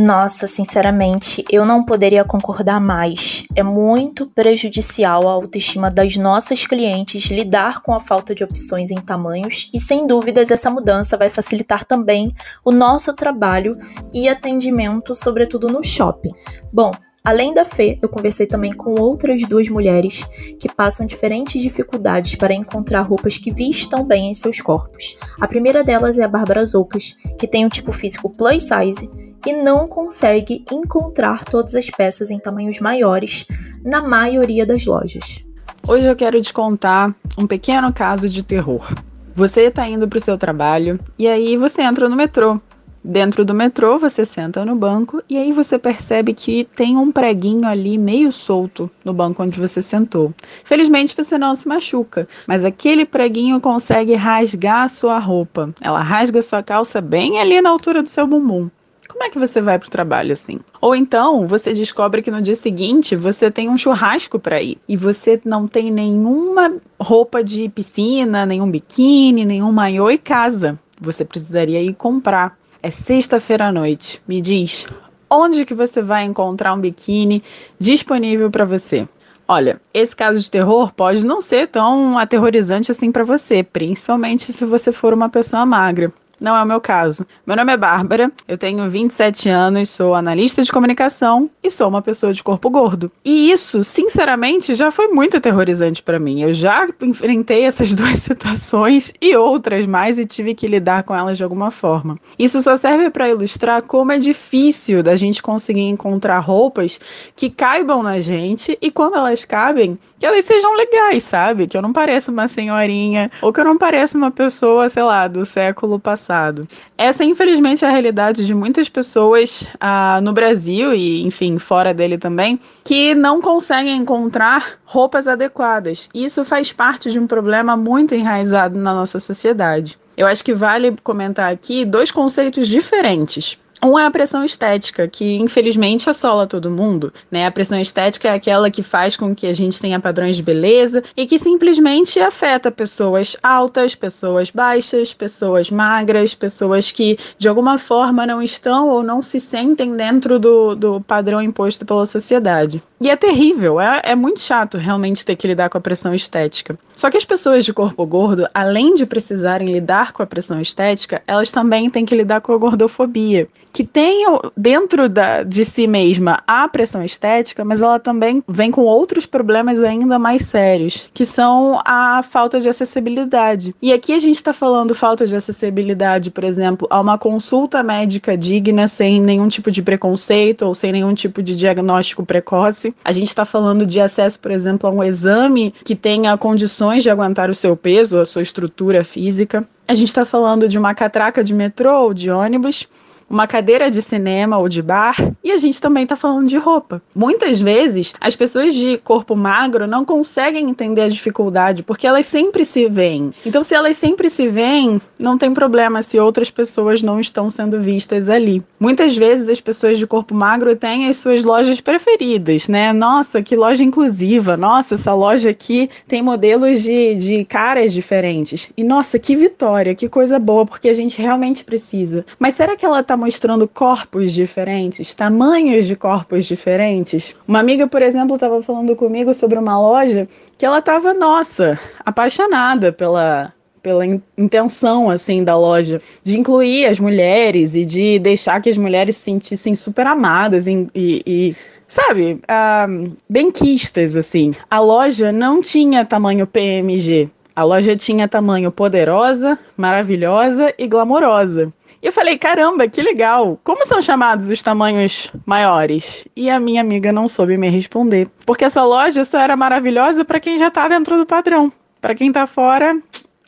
Nossa, 0.00 0.46
sinceramente, 0.46 1.44
eu 1.50 1.66
não 1.66 1.84
poderia 1.84 2.24
concordar 2.24 2.80
mais. 2.80 3.42
É 3.56 3.64
muito 3.64 4.28
prejudicial 4.28 5.28
à 5.28 5.32
autoestima 5.32 5.90
das 5.90 6.16
nossas 6.16 6.64
clientes 6.64 7.24
lidar 7.24 7.82
com 7.82 7.92
a 7.92 7.98
falta 7.98 8.32
de 8.32 8.44
opções 8.44 8.92
em 8.92 9.00
tamanhos 9.00 9.68
e, 9.74 9.78
sem 9.80 10.06
dúvidas, 10.06 10.52
essa 10.52 10.70
mudança 10.70 11.16
vai 11.16 11.28
facilitar 11.28 11.84
também 11.84 12.30
o 12.64 12.70
nosso 12.70 13.12
trabalho 13.12 13.76
e 14.14 14.28
atendimento, 14.28 15.16
sobretudo 15.16 15.66
no 15.66 15.82
shopping. 15.82 16.30
Bom, 16.72 16.92
Além 17.24 17.52
da 17.52 17.64
Fê, 17.64 17.98
eu 18.00 18.08
conversei 18.08 18.46
também 18.46 18.72
com 18.72 18.94
outras 18.98 19.42
duas 19.42 19.68
mulheres 19.68 20.24
que 20.58 20.72
passam 20.72 21.04
diferentes 21.04 21.60
dificuldades 21.60 22.36
para 22.36 22.54
encontrar 22.54 23.02
roupas 23.02 23.36
que 23.36 23.52
vistam 23.52 24.02
bem 24.02 24.30
em 24.30 24.34
seus 24.34 24.62
corpos. 24.62 25.16
A 25.38 25.46
primeira 25.46 25.84
delas 25.84 26.16
é 26.16 26.22
a 26.22 26.28
Bárbara 26.28 26.64
Zoucas, 26.64 27.16
que 27.38 27.46
tem 27.46 27.66
um 27.66 27.68
tipo 27.68 27.92
físico 27.92 28.30
plus 28.30 28.62
size 28.62 29.10
e 29.46 29.52
não 29.52 29.86
consegue 29.86 30.64
encontrar 30.70 31.44
todas 31.44 31.74
as 31.74 31.90
peças 31.90 32.30
em 32.30 32.38
tamanhos 32.38 32.80
maiores 32.80 33.46
na 33.84 34.02
maioria 34.02 34.66
das 34.66 34.84
lojas. 34.84 35.44
Hoje 35.86 36.06
eu 36.06 36.16
quero 36.16 36.40
te 36.42 36.52
contar 36.52 37.14
um 37.36 37.46
pequeno 37.46 37.92
caso 37.92 38.28
de 38.28 38.42
terror. 38.42 38.92
Você 39.34 39.62
está 39.62 39.88
indo 39.88 40.08
para 40.08 40.18
o 40.18 40.20
seu 40.20 40.36
trabalho 40.36 40.98
e 41.18 41.28
aí 41.28 41.56
você 41.56 41.82
entra 41.82 42.08
no 42.08 42.16
metrô. 42.16 42.60
Dentro 43.02 43.44
do 43.44 43.54
metrô, 43.54 43.98
você 43.98 44.24
senta 44.24 44.64
no 44.64 44.74
banco 44.74 45.22
e 45.30 45.36
aí 45.38 45.52
você 45.52 45.78
percebe 45.78 46.34
que 46.34 46.64
tem 46.76 46.96
um 46.96 47.12
preguinho 47.12 47.66
ali 47.66 47.96
meio 47.96 48.32
solto 48.32 48.90
no 49.04 49.14
banco 49.14 49.42
onde 49.42 49.58
você 49.58 49.80
sentou. 49.80 50.34
Felizmente 50.64 51.16
você 51.16 51.38
não 51.38 51.54
se 51.54 51.68
machuca, 51.68 52.28
mas 52.46 52.64
aquele 52.64 53.06
preguinho 53.06 53.60
consegue 53.60 54.14
rasgar 54.14 54.84
a 54.84 54.88
sua 54.88 55.18
roupa. 55.18 55.72
Ela 55.80 56.02
rasga 56.02 56.40
a 56.40 56.42
sua 56.42 56.62
calça 56.62 57.00
bem 57.00 57.40
ali 57.40 57.62
na 57.62 57.70
altura 57.70 58.02
do 58.02 58.08
seu 58.08 58.26
bumbum. 58.26 58.68
Como 59.08 59.24
é 59.24 59.30
que 59.30 59.38
você 59.38 59.60
vai 59.60 59.78
para 59.78 59.88
o 59.88 59.90
trabalho 59.90 60.32
assim? 60.32 60.60
Ou 60.80 60.94
então 60.94 61.46
você 61.46 61.72
descobre 61.72 62.22
que 62.22 62.30
no 62.30 62.42
dia 62.42 62.54
seguinte 62.54 63.16
você 63.16 63.50
tem 63.50 63.70
um 63.70 63.76
churrasco 63.76 64.38
para 64.38 64.62
ir 64.62 64.78
e 64.86 64.96
você 64.96 65.40
não 65.44 65.66
tem 65.66 65.90
nenhuma 65.90 66.76
roupa 67.00 67.42
de 67.42 67.68
piscina, 67.70 68.44
nenhum 68.44 68.70
biquíni, 68.70 69.44
nenhum 69.44 69.72
maiô 69.72 70.10
e 70.10 70.18
casa. 70.18 70.78
Você 71.00 71.24
precisaria 71.24 71.82
ir 71.82 71.94
comprar. 71.94 72.56
É 72.82 72.90
sexta-feira 72.90 73.68
à 73.68 73.72
noite. 73.72 74.22
Me 74.28 74.40
diz, 74.40 74.86
onde 75.30 75.64
que 75.64 75.74
você 75.74 76.02
vai 76.02 76.24
encontrar 76.24 76.74
um 76.74 76.80
biquíni 76.80 77.42
disponível 77.78 78.50
para 78.50 78.64
você? 78.64 79.08
Olha, 79.50 79.80
esse 79.94 80.14
caso 80.14 80.42
de 80.42 80.50
terror 80.50 80.92
pode 80.92 81.24
não 81.24 81.40
ser 81.40 81.68
tão 81.68 82.18
aterrorizante 82.18 82.90
assim 82.90 83.10
para 83.10 83.24
você, 83.24 83.62
principalmente 83.62 84.52
se 84.52 84.64
você 84.66 84.92
for 84.92 85.14
uma 85.14 85.30
pessoa 85.30 85.64
magra. 85.64 86.12
Não 86.40 86.56
é 86.56 86.62
o 86.62 86.66
meu 86.66 86.80
caso. 86.80 87.26
Meu 87.44 87.56
nome 87.56 87.72
é 87.72 87.76
Bárbara, 87.76 88.30
eu 88.46 88.56
tenho 88.56 88.88
27 88.88 89.48
anos, 89.48 89.90
sou 89.90 90.14
analista 90.14 90.62
de 90.62 90.70
comunicação 90.70 91.50
e 91.62 91.68
sou 91.68 91.88
uma 91.88 92.00
pessoa 92.00 92.32
de 92.32 92.44
corpo 92.44 92.70
gordo. 92.70 93.10
E 93.24 93.50
isso, 93.50 93.82
sinceramente, 93.82 94.74
já 94.74 94.90
foi 94.92 95.08
muito 95.08 95.36
aterrorizante 95.36 96.00
para 96.00 96.18
mim. 96.18 96.40
Eu 96.40 96.52
já 96.52 96.86
enfrentei 97.02 97.64
essas 97.64 97.94
duas 97.96 98.20
situações 98.20 99.12
e 99.20 99.36
outras 99.36 99.84
mais 99.84 100.16
e 100.16 100.24
tive 100.24 100.54
que 100.54 100.68
lidar 100.68 101.02
com 101.02 101.14
elas 101.14 101.36
de 101.36 101.42
alguma 101.42 101.72
forma. 101.72 102.16
Isso 102.38 102.60
só 102.62 102.76
serve 102.76 103.10
para 103.10 103.28
ilustrar 103.28 103.82
como 103.82 104.12
é 104.12 104.18
difícil 104.18 105.02
da 105.02 105.16
gente 105.16 105.42
conseguir 105.42 105.88
encontrar 105.88 106.38
roupas 106.38 107.00
que 107.34 107.50
caibam 107.50 108.00
na 108.00 108.20
gente 108.20 108.78
e 108.80 108.92
quando 108.92 109.16
elas 109.16 109.44
cabem, 109.44 109.98
que 110.20 110.26
elas 110.26 110.44
sejam 110.44 110.74
legais, 110.74 111.24
sabe? 111.24 111.66
Que 111.66 111.76
eu 111.76 111.82
não 111.82 111.92
pareça 111.92 112.30
uma 112.30 112.46
senhorinha 112.46 113.28
ou 113.42 113.52
que 113.52 113.58
eu 113.58 113.64
não 113.64 113.76
pareça 113.76 114.16
uma 114.16 114.30
pessoa, 114.30 114.88
sei 114.88 115.02
lá, 115.02 115.26
do 115.26 115.44
século 115.44 115.98
passado 115.98 116.27
passado. 116.28 116.68
Essa, 116.96 117.24
infelizmente, 117.24 117.84
é 117.84 117.88
a 117.88 117.90
realidade 117.90 118.44
de 118.44 118.54
muitas 118.54 118.88
pessoas 118.88 119.66
ah, 119.80 120.20
no 120.22 120.32
Brasil 120.32 120.92
e, 120.92 121.24
enfim, 121.24 121.58
fora 121.58 121.94
dele 121.94 122.18
também, 122.18 122.60
que 122.84 123.14
não 123.14 123.40
conseguem 123.40 123.96
encontrar 123.96 124.78
roupas 124.84 125.26
adequadas. 125.26 126.08
Isso 126.14 126.44
faz 126.44 126.70
parte 126.72 127.10
de 127.10 127.18
um 127.18 127.26
problema 127.26 127.76
muito 127.76 128.14
enraizado 128.14 128.78
na 128.78 128.92
nossa 128.92 129.18
sociedade. 129.18 129.98
Eu 130.16 130.26
acho 130.26 130.44
que 130.44 130.52
vale 130.52 130.94
comentar 131.02 131.50
aqui 131.50 131.84
dois 131.84 132.10
conceitos 132.10 132.68
diferentes. 132.68 133.58
Um 133.82 133.98
é 133.98 134.04
a 134.04 134.10
pressão 134.10 134.44
estética, 134.44 135.06
que 135.06 135.36
infelizmente 135.36 136.10
assola 136.10 136.46
todo 136.46 136.70
mundo, 136.70 137.12
né? 137.30 137.46
A 137.46 137.50
pressão 137.50 137.78
estética 137.78 138.28
é 138.28 138.34
aquela 138.34 138.70
que 138.70 138.82
faz 138.82 139.16
com 139.16 139.34
que 139.34 139.46
a 139.46 139.52
gente 139.52 139.80
tenha 139.80 140.00
padrões 140.00 140.36
de 140.36 140.42
beleza 140.42 141.02
e 141.16 141.26
que 141.26 141.38
simplesmente 141.38 142.18
afeta 142.18 142.72
pessoas 142.72 143.36
altas, 143.42 143.94
pessoas 143.94 144.50
baixas, 144.50 145.14
pessoas 145.14 145.70
magras, 145.70 146.34
pessoas 146.34 146.90
que 146.90 147.18
de 147.38 147.48
alguma 147.48 147.78
forma 147.78 148.26
não 148.26 148.42
estão 148.42 148.88
ou 148.88 149.02
não 149.02 149.22
se 149.22 149.38
sentem 149.38 149.96
dentro 149.96 150.38
do, 150.40 150.74
do 150.74 151.00
padrão 151.00 151.40
imposto 151.40 151.86
pela 151.86 152.06
sociedade. 152.06 152.82
E 153.00 153.08
é 153.08 153.14
terrível, 153.14 153.80
é, 153.80 154.00
é 154.02 154.14
muito 154.16 154.40
chato 154.40 154.76
realmente 154.76 155.24
ter 155.24 155.36
que 155.36 155.46
lidar 155.46 155.70
com 155.70 155.78
a 155.78 155.80
pressão 155.80 156.12
estética. 156.12 156.76
Só 156.96 157.08
que 157.10 157.16
as 157.16 157.24
pessoas 157.24 157.64
de 157.64 157.72
corpo 157.72 158.04
gordo, 158.04 158.48
além 158.52 158.96
de 158.96 159.06
precisarem 159.06 159.72
lidar 159.72 160.12
com 160.12 160.20
a 160.20 160.26
pressão 160.26 160.60
estética, 160.60 161.22
elas 161.28 161.52
também 161.52 161.88
têm 161.88 162.04
que 162.04 162.16
lidar 162.16 162.40
com 162.40 162.52
a 162.52 162.58
gordofobia 162.58 163.46
que 163.72 163.84
tem 163.84 164.24
dentro 164.56 165.08
da, 165.08 165.42
de 165.42 165.64
si 165.64 165.86
mesma 165.86 166.42
a 166.46 166.68
pressão 166.68 167.02
estética, 167.02 167.64
mas 167.64 167.80
ela 167.80 167.98
também 167.98 168.42
vem 168.48 168.70
com 168.70 168.82
outros 168.82 169.26
problemas 169.26 169.82
ainda 169.82 170.18
mais 170.18 170.46
sérios, 170.46 171.08
que 171.12 171.24
são 171.24 171.80
a 171.84 172.22
falta 172.22 172.60
de 172.60 172.68
acessibilidade. 172.68 173.74
E 173.80 173.92
aqui 173.92 174.12
a 174.12 174.18
gente 174.18 174.36
está 174.36 174.52
falando 174.52 174.94
falta 174.94 175.26
de 175.26 175.36
acessibilidade, 175.36 176.30
por 176.30 176.44
exemplo, 176.44 176.86
a 176.90 177.00
uma 177.00 177.18
consulta 177.18 177.82
médica 177.82 178.36
digna, 178.36 178.88
sem 178.88 179.20
nenhum 179.20 179.48
tipo 179.48 179.70
de 179.70 179.82
preconceito 179.82 180.62
ou 180.62 180.74
sem 180.74 180.92
nenhum 180.92 181.14
tipo 181.14 181.42
de 181.42 181.56
diagnóstico 181.56 182.24
precoce. 182.24 182.94
A 183.04 183.12
gente 183.12 183.28
está 183.28 183.44
falando 183.44 183.86
de 183.86 184.00
acesso, 184.00 184.38
por 184.38 184.50
exemplo, 184.50 184.88
a 184.88 184.92
um 184.92 185.02
exame 185.04 185.74
que 185.84 185.94
tenha 185.94 186.36
condições 186.36 187.02
de 187.02 187.10
aguentar 187.10 187.50
o 187.50 187.54
seu 187.54 187.76
peso, 187.76 188.18
a 188.18 188.26
sua 188.26 188.42
estrutura 188.42 189.04
física. 189.04 189.66
A 189.86 189.94
gente 189.94 190.08
está 190.08 190.24
falando 190.24 190.68
de 190.68 190.78
uma 190.78 190.94
catraca 190.94 191.42
de 191.42 191.54
metrô 191.54 192.02
ou 192.02 192.14
de 192.14 192.30
ônibus 192.30 192.86
uma 193.28 193.46
cadeira 193.46 193.90
de 193.90 194.00
cinema 194.00 194.58
ou 194.58 194.68
de 194.68 194.80
bar, 194.80 195.16
e 195.42 195.52
a 195.52 195.58
gente 195.58 195.80
também 195.80 196.04
está 196.04 196.16
falando 196.16 196.48
de 196.48 196.56
roupa. 196.56 197.02
Muitas 197.14 197.60
vezes, 197.60 198.14
as 198.20 198.34
pessoas 198.34 198.74
de 198.74 198.98
corpo 198.98 199.36
magro 199.36 199.86
não 199.86 200.04
conseguem 200.04 200.68
entender 200.68 201.02
a 201.02 201.08
dificuldade, 201.08 201.82
porque 201.82 202.06
elas 202.06 202.26
sempre 202.26 202.64
se 202.64 202.88
veem. 202.88 203.32
Então, 203.44 203.62
se 203.62 203.74
elas 203.74 203.96
sempre 203.96 204.30
se 204.30 204.48
veem, 204.48 205.00
não 205.18 205.36
tem 205.36 205.52
problema 205.52 206.02
se 206.02 206.18
outras 206.18 206.50
pessoas 206.50 207.02
não 207.02 207.20
estão 207.20 207.50
sendo 207.50 207.80
vistas 207.80 208.28
ali. 208.28 208.62
Muitas 208.80 209.16
vezes, 209.16 209.48
as 209.48 209.60
pessoas 209.60 209.98
de 209.98 210.06
corpo 210.06 210.34
magro 210.34 210.74
têm 210.74 211.08
as 211.08 211.18
suas 211.18 211.44
lojas 211.44 211.80
preferidas, 211.80 212.68
né? 212.68 212.92
Nossa, 212.92 213.42
que 213.42 213.56
loja 213.56 213.84
inclusiva! 213.84 214.56
Nossa, 214.56 214.94
essa 214.94 215.14
loja 215.14 215.50
aqui 215.50 215.90
tem 216.06 216.22
modelos 216.22 216.82
de, 216.82 217.14
de 217.14 217.44
caras 217.44 217.92
diferentes. 217.92 218.70
E 218.76 218.84
nossa, 218.84 219.18
que 219.18 219.36
vitória, 219.36 219.94
que 219.94 220.08
coisa 220.08 220.38
boa, 220.38 220.64
porque 220.64 220.88
a 220.88 220.94
gente 220.94 221.20
realmente 221.20 221.64
precisa. 221.64 222.24
Mas 222.38 222.54
será 222.54 222.76
que 222.76 222.86
ela 222.86 223.00
está 223.00 223.16
mostrando 223.18 223.68
corpos 223.68 224.32
diferentes, 224.32 225.14
tamanhos 225.14 225.86
de 225.86 225.94
corpos 225.94 226.46
diferentes. 226.46 227.34
Uma 227.46 227.60
amiga, 227.60 227.86
por 227.86 228.00
exemplo, 228.00 228.36
estava 228.36 228.62
falando 228.62 228.96
comigo 228.96 229.34
sobre 229.34 229.58
uma 229.58 229.78
loja 229.78 230.26
que 230.56 230.64
ela 230.64 230.78
estava, 230.78 231.12
nossa, 231.12 231.78
apaixonada 232.04 232.92
pela 232.92 233.52
pela 233.80 234.04
intenção 234.36 235.08
assim 235.08 235.44
da 235.44 235.56
loja 235.56 236.02
de 236.22 236.36
incluir 236.36 236.86
as 236.86 236.98
mulheres 236.98 237.76
e 237.76 237.84
de 237.84 238.18
deixar 238.18 238.60
que 238.60 238.68
as 238.68 238.76
mulheres 238.76 239.16
se 239.16 239.22
sentissem 239.22 239.74
super 239.74 240.06
amadas 240.06 240.66
e, 240.66 240.88
e, 240.94 241.22
e 241.24 241.56
sabe, 241.86 242.40
uh, 242.44 243.16
benquistas 243.28 244.16
assim. 244.16 244.54
A 244.70 244.78
loja 244.78 245.32
não 245.32 245.62
tinha 245.62 246.04
tamanho 246.04 246.46
PMG. 246.46 247.30
A 247.56 247.64
loja 247.64 247.96
tinha 247.96 248.28
tamanho 248.28 248.70
poderosa, 248.70 249.58
maravilhosa 249.76 250.72
e 250.78 250.86
glamourosa. 250.86 251.72
E 252.00 252.06
eu 252.06 252.12
falei, 252.12 252.38
caramba, 252.38 252.86
que 252.86 253.02
legal. 253.02 253.58
Como 253.64 253.84
são 253.84 254.00
chamados 254.00 254.48
os 254.48 254.62
tamanhos 254.62 255.30
maiores? 255.44 256.26
E 256.36 256.48
a 256.48 256.60
minha 256.60 256.80
amiga 256.80 257.10
não 257.10 257.26
soube 257.26 257.56
me 257.56 257.68
responder. 257.68 258.28
Porque 258.46 258.64
essa 258.64 258.84
loja 258.84 259.24
só 259.24 259.38
era 259.38 259.56
maravilhosa 259.56 260.24
para 260.24 260.38
quem 260.38 260.56
já 260.56 260.70
tá 260.70 260.86
dentro 260.86 261.16
do 261.16 261.26
padrão. 261.26 261.72
Para 262.00 262.14
quem 262.14 262.30
tá 262.30 262.46
fora, 262.46 262.96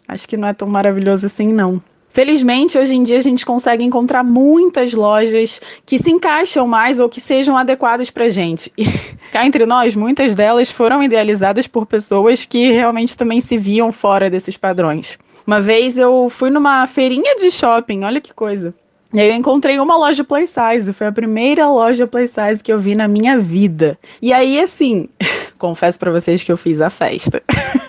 acho 0.09 0.26
que 0.26 0.37
não 0.37 0.49
é 0.49 0.52
tão 0.52 0.66
maravilhoso 0.66 1.26
assim, 1.26 1.52
não. 1.52 1.80
Felizmente, 2.09 2.76
hoje 2.76 2.97
em 2.97 3.04
dia 3.04 3.19
a 3.19 3.23
gente 3.23 3.47
consegue 3.47 3.85
encontrar 3.85 4.25
muitas 4.25 4.92
lojas 4.92 5.61
que 5.87 5.97
se 5.97 6.11
encaixam 6.11 6.66
mais 6.66 6.99
ou 6.99 7.09
que 7.09 7.21
sejam 7.21 7.57
adequadas 7.57 8.11
para 8.11 8.28
gente. 8.28 8.73
E 8.76 8.85
cá 9.30 9.47
entre 9.47 9.64
nós, 9.64 9.95
muitas 9.95 10.35
delas 10.35 10.73
foram 10.73 11.04
idealizadas 11.04 11.69
por 11.69 11.87
pessoas 11.87 12.45
que 12.45 12.73
realmente 12.73 13.16
também 13.16 13.40
se 13.40 13.57
viam 13.57 13.92
fora 13.92 14.28
desses 14.28 14.57
padrões. 14.57 15.16
Uma 15.50 15.61
vez 15.61 15.99
eu 15.99 16.28
fui 16.30 16.49
numa 16.49 16.87
feirinha 16.87 17.35
de 17.35 17.50
shopping, 17.50 18.04
olha 18.04 18.21
que 18.21 18.33
coisa. 18.33 18.73
E 19.12 19.19
aí 19.19 19.30
eu 19.30 19.35
encontrei 19.35 19.80
uma 19.80 19.97
loja 19.97 20.23
plus 20.23 20.49
size, 20.49 20.92
foi 20.92 21.09
a 21.09 21.12
primeira 21.12 21.69
loja 21.69 22.07
plus 22.07 22.30
size 22.30 22.62
que 22.62 22.73
eu 22.73 22.78
vi 22.78 22.95
na 22.95 23.09
minha 23.09 23.37
vida. 23.37 23.99
E 24.23 24.33
aí, 24.33 24.61
assim, 24.61 25.09
confesso 25.59 25.99
para 25.99 26.12
vocês 26.12 26.45
que 26.45 26.52
eu 26.52 26.57
fiz 26.57 26.80
a 26.80 26.88
festa. 26.88 27.42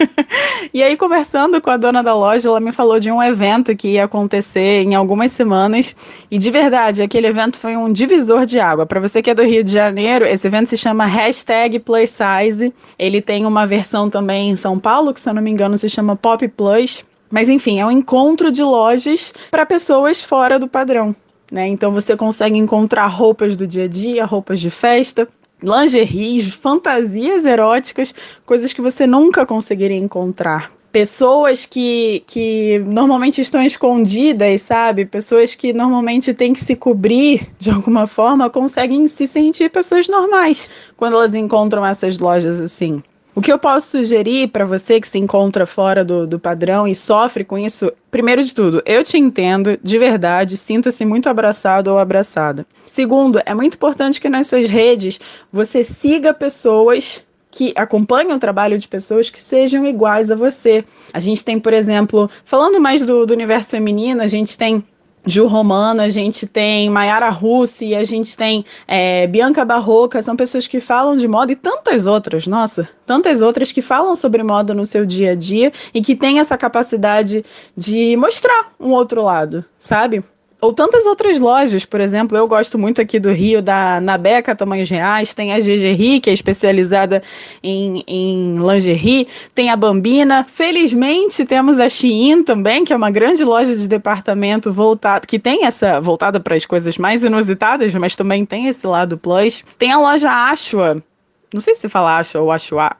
e 0.73 0.81
aí, 0.81 0.97
conversando 0.97 1.61
com 1.61 1.69
a 1.69 1.77
dona 1.77 2.01
da 2.01 2.15
loja, 2.15 2.49
ela 2.49 2.59
me 2.59 2.71
falou 2.71 2.99
de 2.99 3.11
um 3.11 3.21
evento 3.21 3.75
que 3.75 3.89
ia 3.89 4.05
acontecer 4.05 4.81
em 4.81 4.95
algumas 4.95 5.31
semanas. 5.31 5.95
E 6.31 6.39
de 6.39 6.49
verdade, 6.49 7.03
aquele 7.03 7.27
evento 7.27 7.59
foi 7.59 7.77
um 7.77 7.93
divisor 7.93 8.43
de 8.43 8.59
água. 8.59 8.87
Para 8.87 8.99
você 8.99 9.21
que 9.21 9.29
é 9.29 9.35
do 9.35 9.43
Rio 9.43 9.63
de 9.63 9.71
Janeiro, 9.71 10.25
esse 10.25 10.47
evento 10.47 10.67
se 10.67 10.77
chama 10.77 11.05
Hashtag 11.05 11.77
Plus 11.77 12.09
Size. 12.09 12.73
Ele 12.97 13.21
tem 13.21 13.45
uma 13.45 13.67
versão 13.67 14.09
também 14.09 14.49
em 14.49 14.55
São 14.55 14.79
Paulo, 14.79 15.13
que 15.13 15.21
se 15.21 15.29
eu 15.29 15.33
não 15.35 15.43
me 15.43 15.51
engano 15.51 15.77
se 15.77 15.87
chama 15.87 16.15
Pop 16.15 16.47
Plus. 16.47 17.05
Mas 17.31 17.47
enfim, 17.47 17.79
é 17.79 17.85
um 17.85 17.91
encontro 17.91 18.51
de 18.51 18.61
lojas 18.61 19.33
para 19.49 19.65
pessoas 19.65 20.23
fora 20.23 20.59
do 20.59 20.67
padrão. 20.67 21.15
Né? 21.51 21.67
Então 21.67 21.91
você 21.91 22.15
consegue 22.15 22.57
encontrar 22.57 23.07
roupas 23.07 23.55
do 23.55 23.65
dia 23.65 23.85
a 23.85 23.87
dia, 23.87 24.25
roupas 24.25 24.59
de 24.59 24.69
festa, 24.69 25.27
lingeries, 25.61 26.53
fantasias 26.53 27.45
eróticas, 27.45 28.13
coisas 28.45 28.73
que 28.73 28.81
você 28.81 29.05
nunca 29.05 29.45
conseguiria 29.45 29.97
encontrar. 29.97 30.71
Pessoas 30.91 31.65
que, 31.65 32.21
que 32.27 32.79
normalmente 32.79 33.39
estão 33.41 33.61
escondidas, 33.63 34.61
sabe? 34.61 35.05
Pessoas 35.05 35.55
que 35.55 35.71
normalmente 35.71 36.33
têm 36.33 36.51
que 36.51 36.59
se 36.59 36.75
cobrir 36.75 37.47
de 37.57 37.71
alguma 37.71 38.07
forma, 38.07 38.49
conseguem 38.49 39.07
se 39.07 39.25
sentir 39.25 39.69
pessoas 39.69 40.09
normais 40.09 40.69
quando 40.97 41.15
elas 41.15 41.33
encontram 41.33 41.85
essas 41.85 42.19
lojas 42.19 42.59
assim. 42.59 43.01
O 43.33 43.41
que 43.41 43.51
eu 43.51 43.57
posso 43.57 43.97
sugerir 43.97 44.49
para 44.49 44.65
você 44.65 44.99
que 44.99 45.07
se 45.07 45.17
encontra 45.17 45.65
fora 45.65 46.03
do, 46.03 46.27
do 46.27 46.37
padrão 46.37 46.85
e 46.85 46.93
sofre 46.93 47.45
com 47.45 47.57
isso, 47.57 47.91
primeiro 48.09 48.43
de 48.43 48.53
tudo, 48.53 48.83
eu 48.85 49.03
te 49.03 49.17
entendo, 49.17 49.79
de 49.81 49.97
verdade, 49.97 50.57
sinta-se 50.57 51.05
muito 51.05 51.29
abraçado 51.29 51.87
ou 51.87 51.97
abraçada. 51.97 52.65
Segundo, 52.85 53.41
é 53.45 53.53
muito 53.53 53.75
importante 53.75 54.19
que 54.19 54.27
nas 54.27 54.47
suas 54.47 54.67
redes 54.67 55.17
você 55.49 55.81
siga 55.81 56.33
pessoas 56.33 57.23
que 57.49 57.73
acompanhem 57.75 58.33
o 58.33 58.39
trabalho 58.39 58.77
de 58.77 58.87
pessoas 58.87 59.29
que 59.29 59.39
sejam 59.39 59.85
iguais 59.85 60.31
a 60.31 60.35
você. 60.35 60.83
A 61.13 61.19
gente 61.19 61.43
tem, 61.43 61.59
por 61.59 61.73
exemplo, 61.73 62.29
falando 62.45 62.79
mais 62.79 63.05
do, 63.05 63.25
do 63.25 63.33
universo 63.33 63.71
feminino, 63.71 64.21
a 64.21 64.27
gente 64.27 64.57
tem 64.57 64.83
Ju 65.25 65.45
Romano, 65.45 66.01
a 66.01 66.09
gente 66.09 66.47
tem 66.47 66.89
Maiara 66.89 67.29
Russi, 67.29 67.93
a 67.93 68.03
gente 68.03 68.35
tem 68.35 68.65
é, 68.87 69.27
Bianca 69.27 69.63
Barroca, 69.63 70.21
são 70.21 70.35
pessoas 70.35 70.67
que 70.67 70.79
falam 70.79 71.15
de 71.15 71.27
moda 71.27 71.51
e 71.51 71.55
tantas 71.55 72.07
outras, 72.07 72.47
nossa, 72.47 72.89
tantas 73.05 73.41
outras 73.41 73.71
que 73.71 73.81
falam 73.81 74.15
sobre 74.15 74.41
moda 74.41 74.73
no 74.73 74.85
seu 74.85 75.05
dia 75.05 75.31
a 75.31 75.35
dia 75.35 75.71
e 75.93 76.01
que 76.01 76.15
têm 76.15 76.39
essa 76.39 76.57
capacidade 76.57 77.45
de 77.77 78.17
mostrar 78.17 78.73
um 78.79 78.89
outro 78.89 79.21
lado, 79.23 79.63
sabe? 79.77 80.23
Ou 80.61 80.71
tantas 80.71 81.07
outras 81.07 81.39
lojas, 81.39 81.85
por 81.85 81.99
exemplo, 81.99 82.37
eu 82.37 82.47
gosto 82.47 82.77
muito 82.77 83.01
aqui 83.01 83.19
do 83.19 83.31
Rio, 83.31 83.61
da 83.61 83.99
Nabeca 83.99 84.55
Tamanhos 84.55 84.89
Reais, 84.89 85.33
tem 85.33 85.51
a 85.51 85.59
GGRI, 85.59 86.19
que 86.19 86.29
é 86.29 86.33
especializada 86.33 87.23
em, 87.63 88.03
em 88.07 88.55
lingerie, 88.55 89.27
tem 89.55 89.71
a 89.71 89.75
Bambina, 89.75 90.43
felizmente 90.43 91.43
temos 91.45 91.79
a 91.79 91.89
Shein 91.89 92.43
também, 92.43 92.85
que 92.85 92.93
é 92.93 92.95
uma 92.95 93.09
grande 93.09 93.43
loja 93.43 93.75
de 93.75 93.87
departamento 93.87 94.71
voltada, 94.71 95.25
que 95.25 95.39
tem 95.39 95.65
essa, 95.65 95.99
voltada 95.99 96.39
para 96.39 96.55
as 96.55 96.65
coisas 96.65 96.95
mais 96.97 97.23
inusitadas, 97.23 97.93
mas 97.95 98.15
também 98.15 98.45
tem 98.45 98.67
esse 98.67 98.85
lado 98.85 99.17
plus. 99.17 99.63
Tem 99.79 99.91
a 99.91 99.97
loja 99.97 100.29
Ashua, 100.29 101.03
não 101.51 101.59
sei 101.59 101.73
se 101.73 101.89
fala 101.89 102.19
Ashua 102.19 102.41
ou 102.41 102.51
Ashua, 102.51 102.91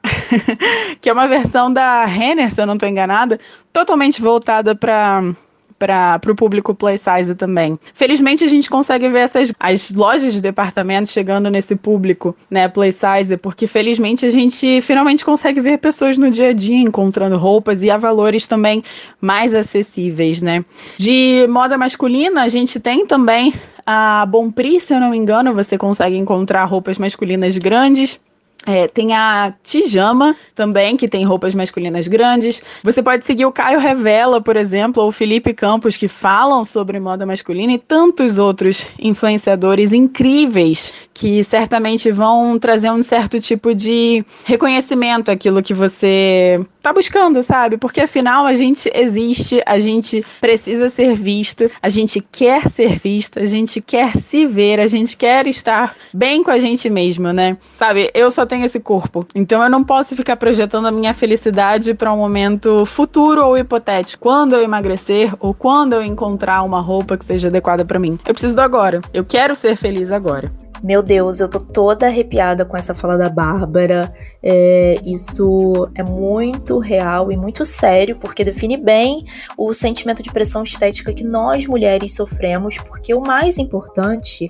que 1.00 1.10
é 1.10 1.14
uma 1.14 1.28
versão 1.28 1.72
da 1.72 2.06
Renner, 2.06 2.52
se 2.52 2.60
eu 2.60 2.66
não 2.66 2.74
estou 2.74 2.90
enganada, 2.90 3.40
totalmente 3.72 4.20
voltada 4.20 4.76
para 4.76 5.24
para 5.82 6.32
o 6.32 6.36
público 6.36 6.76
plus 6.76 7.02
size 7.02 7.34
também. 7.34 7.80
Felizmente 7.94 8.44
a 8.44 8.48
gente 8.48 8.70
consegue 8.70 9.10
ver 9.10 9.22
essas 9.22 9.52
as 9.60 9.92
lojas 9.92 10.32
de 10.32 10.42
departamentos 10.42 11.12
chegando 11.12 11.50
nesse 11.50 11.76
público, 11.76 12.36
né, 12.50 12.68
plus 12.68 12.96
size, 12.96 13.36
porque 13.38 13.66
felizmente 13.66 14.24
a 14.24 14.30
gente 14.30 14.80
finalmente 14.82 15.26
consegue 15.26 15.60
ver 15.60 15.80
pessoas 15.80 16.20
no 16.20 16.30
dia 16.30 16.50
a 16.50 16.54
dia 16.54 16.78
encontrando 16.78 17.36
roupas 17.36 17.82
e 17.82 17.90
a 17.90 17.98
valores 17.98 18.48
também 18.48 18.84
mais 19.20 19.56
acessíveis, 19.56 20.42
né? 20.44 20.64
De 20.98 21.48
moda 21.50 21.78
masculina, 21.78 22.44
a 22.44 22.48
gente 22.48 22.80
tem 22.80 23.06
também 23.08 23.54
a 23.86 24.26
Bonprix, 24.28 24.84
se 24.84 24.94
eu 24.94 25.00
não 25.00 25.10
me 25.10 25.18
engano, 25.18 25.54
você 25.54 25.78
consegue 25.78 26.16
encontrar 26.16 26.64
roupas 26.66 27.00
masculinas 27.00 27.58
grandes 27.58 28.20
é, 28.66 28.88
tem 28.88 29.14
a 29.14 29.54
Tijama 29.64 30.36
também, 30.54 30.96
que 30.96 31.08
tem 31.08 31.24
roupas 31.24 31.56
masculinas 31.56 32.08
grandes. 32.08 32.62
Você 32.84 33.02
pode 33.02 33.26
seguir 33.26 33.46
o 33.46 33.52
Caio 33.52 33.80
Revela, 33.80 34.40
por 34.40 34.56
exemplo, 34.56 35.02
ou 35.02 35.10
o 35.10 35.12
Felipe 35.12 35.54
Campos, 35.54 35.98
que 35.98 36.08
falam 36.08 36.64
sobre 36.64 37.00
moda 37.00 37.26
masculina, 37.26 37.74
e 37.74 37.80
tantos 37.80 38.38
outros 38.38 38.86
influenciadores 39.00 39.94
incríveis 39.94 40.94
que 41.14 41.44
certamente 41.44 42.12
vão 42.12 42.58
trazer 42.60 42.92
um 42.92 43.02
certo 43.02 43.40
tipo 43.40 43.74
de 43.74 44.24
reconhecimento 44.46 45.32
àquilo 45.32 45.64
que 45.64 45.74
você 45.74 46.60
tá 46.82 46.92
buscando, 46.92 47.44
sabe? 47.44 47.78
Porque 47.78 48.02
afinal 48.02 48.46
a 48.46 48.54
gente 48.54 48.90
existe, 48.94 49.62
a 49.66 49.80
gente 49.80 50.26
precisa 50.40 50.90
ser 50.90 51.16
visto, 51.16 51.70
a 51.82 51.90
gente 51.90 52.26
quer 52.32 52.68
ser 52.70 52.98
visto, 52.98 53.40
a 53.40 53.46
gente 53.46 53.80
quer 53.82 54.16
se 54.18 54.46
ver, 54.46 54.80
a 54.80 54.88
gente 54.88 55.16
quer 55.16 55.48
estar 55.48 55.96
bem 56.14 56.44
com 56.44 56.50
a 56.50 56.58
gente 56.58 56.90
mesmo, 56.90 57.32
né? 57.32 57.58
Sabe? 57.74 58.10
Eu 58.14 58.32
só 58.32 58.46
tenho 58.52 58.66
esse 58.66 58.82
corpo. 58.82 59.26
Então 59.34 59.64
eu 59.64 59.70
não 59.70 59.82
posso 59.82 60.14
ficar 60.14 60.36
projetando 60.36 60.86
a 60.86 60.92
minha 60.92 61.14
felicidade 61.14 61.94
para 61.94 62.12
um 62.12 62.18
momento 62.18 62.86
futuro 62.86 63.46
ou 63.46 63.58
hipotético. 63.58 64.22
Quando 64.22 64.54
eu 64.54 64.62
emagrecer 64.62 65.34
ou 65.40 65.54
quando 65.54 65.94
eu 65.94 66.04
encontrar 66.04 66.62
uma 66.64 66.82
roupa 66.82 67.18
que 67.18 67.24
seja 67.24 67.48
adequada 67.48 67.86
para 67.86 67.98
mim. 67.98 68.20
Eu 68.26 68.34
preciso 68.34 68.54
do 68.54 68.62
agora. 68.62 69.00
Eu 69.14 69.24
quero 69.24 69.56
ser 69.56 69.78
feliz 69.78 70.12
agora. 70.12 70.52
Meu 70.84 71.04
Deus, 71.04 71.40
eu 71.40 71.48
tô 71.48 71.60
toda 71.60 72.08
arrepiada 72.08 72.66
com 72.66 72.76
essa 72.76 72.94
fala 72.94 73.16
da 73.16 73.30
Bárbara. 73.30 74.12
É, 74.44 74.96
isso 75.06 75.88
é 75.94 76.02
muito 76.04 76.80
real 76.80 77.32
e 77.32 77.38
muito 77.38 77.64
sério, 77.64 78.18
porque 78.18 78.44
define 78.44 78.78
bem 78.78 79.26
o 79.56 79.74
sentimento 79.74 80.24
de 80.24 80.32
pressão 80.32 80.64
estética 80.64 81.14
que 81.14 81.24
nós 81.24 81.68
mulheres 81.68 82.16
sofremos, 82.16 82.78
porque 82.80 83.14
o 83.14 83.22
mais 83.22 83.60
importante 83.60 84.48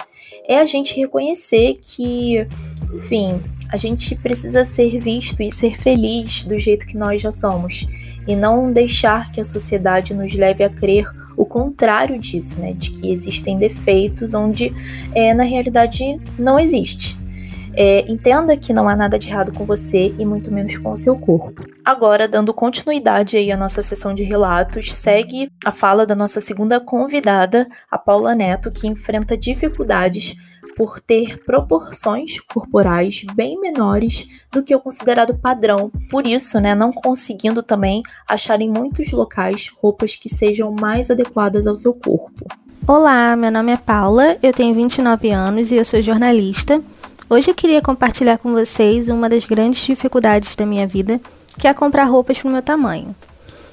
é 0.48 0.60
a 0.60 0.66
gente 0.66 0.96
reconhecer 0.96 1.80
que, 1.82 2.46
enfim, 2.94 3.42
a 3.72 3.78
gente 3.78 4.16
precisa 4.16 4.66
ser 4.66 5.00
visto 5.00 5.42
e 5.42 5.52
ser 5.52 5.80
feliz 5.80 6.44
do 6.44 6.58
jeito 6.58 6.86
que 6.86 6.98
nós 6.98 7.22
já 7.22 7.32
somos 7.32 7.88
e 8.28 8.36
não 8.36 8.72
deixar 8.72 9.32
que 9.32 9.40
a 9.40 9.46
sociedade 9.46 10.14
nos 10.14 10.34
leve 10.34 10.64
a 10.64 10.70
crer 10.70 11.06
o 11.38 11.46
contrário 11.46 12.20
disso, 12.20 12.60
né? 12.60 12.74
De 12.74 12.92
que 12.92 13.12
existem 13.12 13.58
defeitos 13.58 14.34
onde 14.34 14.74
é, 15.16 15.34
na 15.34 15.44
realidade 15.44 16.20
não 16.38 16.60
existe. 16.60 17.18
É, 17.74 18.10
entenda 18.12 18.58
que 18.58 18.74
não 18.74 18.90
há 18.90 18.96
nada 18.96 19.18
de 19.18 19.30
errado 19.30 19.54
com 19.54 19.66
você 19.66 20.14
e 20.20 20.26
muito 20.26 20.52
menos 20.52 20.78
com 20.78 20.92
o 20.92 20.98
seu 20.98 21.18
corpo. 21.18 21.66
Agora, 21.84 22.28
dando 22.28 22.54
continuidade 22.54 23.38
aí 23.38 23.52
à 23.52 23.58
nossa 23.58 23.82
sessão 23.82 24.14
de 24.14 24.24
relatos, 24.24 24.94
segue 24.94 25.50
a 25.66 25.72
fala 25.72 26.06
da 26.06 26.16
nossa 26.16 26.42
segunda 26.42 26.80
convidada, 26.80 27.66
a 27.90 27.98
Paula 27.98 28.36
Neto, 28.36 28.72
que 28.72 28.88
enfrenta 28.88 29.38
dificuldades 29.38 30.36
por 30.76 31.00
ter 31.00 31.44
proporções 31.44 32.40
corporais 32.40 33.24
bem 33.36 33.60
menores 33.60 34.26
do 34.52 34.64
que 34.64 34.76
o 34.76 34.80
considerado 34.80 35.38
padrão. 35.38 35.92
Por 36.10 36.26
isso, 36.26 36.60
né, 36.60 36.74
não 36.74 36.92
conseguindo 36.92 37.62
também 37.62 38.02
achar 38.28 38.62
em 38.62 38.70
muitos 38.70 39.12
locais 39.12 39.72
roupas 39.82 40.16
que 40.16 40.30
sejam 40.30 40.72
mais 40.72 41.10
adequadas 41.10 41.68
ao 41.68 41.76
seu 41.76 41.94
corpo. 41.94 42.48
Olá, 42.88 43.36
meu 43.36 43.52
nome 43.52 43.72
é 43.72 43.78
Paula, 43.78 44.38
eu 44.42 44.52
tenho 44.52 44.74
29 44.74 45.30
anos 45.30 45.72
e 45.72 45.76
eu 45.76 45.86
sou 45.86 46.02
jornalista. 46.02 46.82
Hoje 47.32 47.50
eu 47.50 47.56
queria 47.56 47.82
compartilhar 47.82 48.38
com 48.40 48.52
vocês 48.52 49.08
uma 49.08 49.30
das 49.30 49.46
grandes 49.46 49.80
dificuldades 49.86 50.54
da 50.54 50.66
minha 50.66 50.86
vida, 50.86 51.18
que 51.58 51.66
é 51.66 51.74
comprar 51.74 52.04
roupas 52.04 52.38
para 52.38 52.50
o 52.50 52.52
meu 52.52 52.62
tamanho. 52.62 53.16